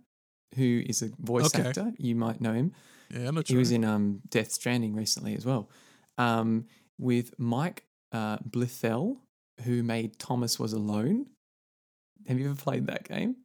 [0.55, 1.67] who is a voice Okay.
[1.69, 1.93] actor.
[1.97, 2.73] You might know him.
[3.09, 5.69] Yeah i'm He sure was in um, Death Stranding recently as well.
[6.17, 6.65] Um,
[6.97, 9.17] with Mike uh, Bithell,
[9.63, 11.27] who made Thomas Was Alone.
[12.27, 13.35] have you ever played that game?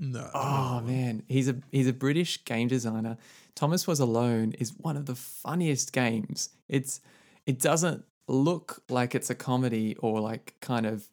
[0.00, 0.28] No.
[0.34, 3.16] Oh man, he's a he's a British game designer.
[3.54, 6.50] Thomas Was Alone is one of the funniest games.
[6.68, 7.00] It's
[7.46, 11.08] it doesn't look like it's a comedy or like kind of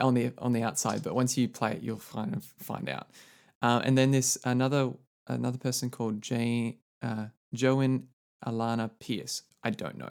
[0.00, 3.08] on the on the outside, but once you play it, you'll kind of find out.
[3.62, 4.92] Uh, and then there's another
[5.26, 8.08] another person called Jane uh, Joan
[8.46, 9.42] Alana Pierce.
[9.62, 10.10] I don't know,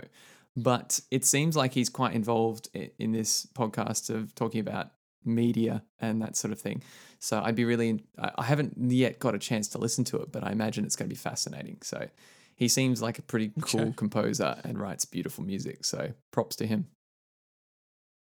[0.56, 2.70] but it seems like he's quite involved
[3.00, 4.92] in, this podcast of talking about
[5.26, 6.82] media and that sort of thing.
[7.20, 10.44] So I'd be really, I haven't yet got a chance to listen to it, but
[10.44, 11.78] I imagine it's going to be fascinating.
[11.82, 12.10] So
[12.56, 13.94] he seems like a pretty cool Okay.
[13.96, 15.86] composer and writes beautiful music.
[15.86, 16.88] So props to him.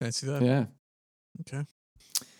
[0.00, 0.42] Fancy that.
[0.42, 0.66] Yeah.
[1.42, 1.64] Okay.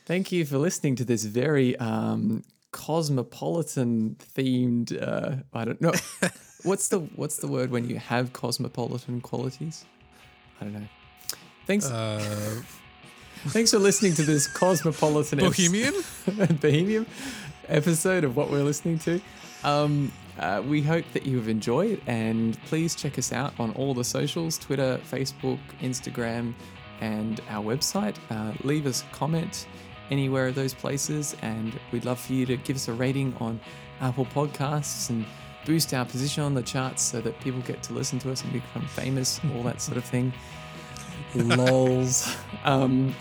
[0.06, 2.42] Thank you for listening to this very um,
[2.78, 4.90] cosmopolitan themed.
[5.02, 5.92] Uh, I don't know
[6.62, 9.84] what's the what's the word when you have cosmopolitan qualities.
[10.60, 10.88] I don't know.
[11.66, 11.90] Thanks.
[11.90, 12.62] Uh,
[13.48, 16.56] thanks for listening to this cosmopolitan episode- Bohemian?
[16.60, 17.06] Bohemian
[17.66, 19.20] episode of what we're listening to.
[19.64, 23.92] Um, uh, we hope that you have enjoyed, and please check us out on all
[23.92, 26.54] the socials Twitter, Facebook, Instagram,
[27.00, 28.14] and our website.
[28.30, 29.66] Uh, leave us a comment
[30.10, 33.60] anywhere of those places, and we'd love for you to give us a rating on
[34.00, 35.24] Apple Podcasts and
[35.64, 38.52] boost our position on the charts so that people get to listen to us and
[38.52, 40.32] become famous, all that sort of thing.
[41.34, 42.34] Lols.
[42.64, 43.14] Um,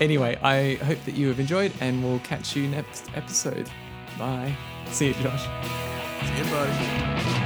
[0.00, 3.68] anyway, I hope that you have enjoyed, and we'll catch you next episode.
[4.18, 4.56] Bye.
[4.90, 5.44] See you, Josh.
[6.22, 7.37] See you, buddy.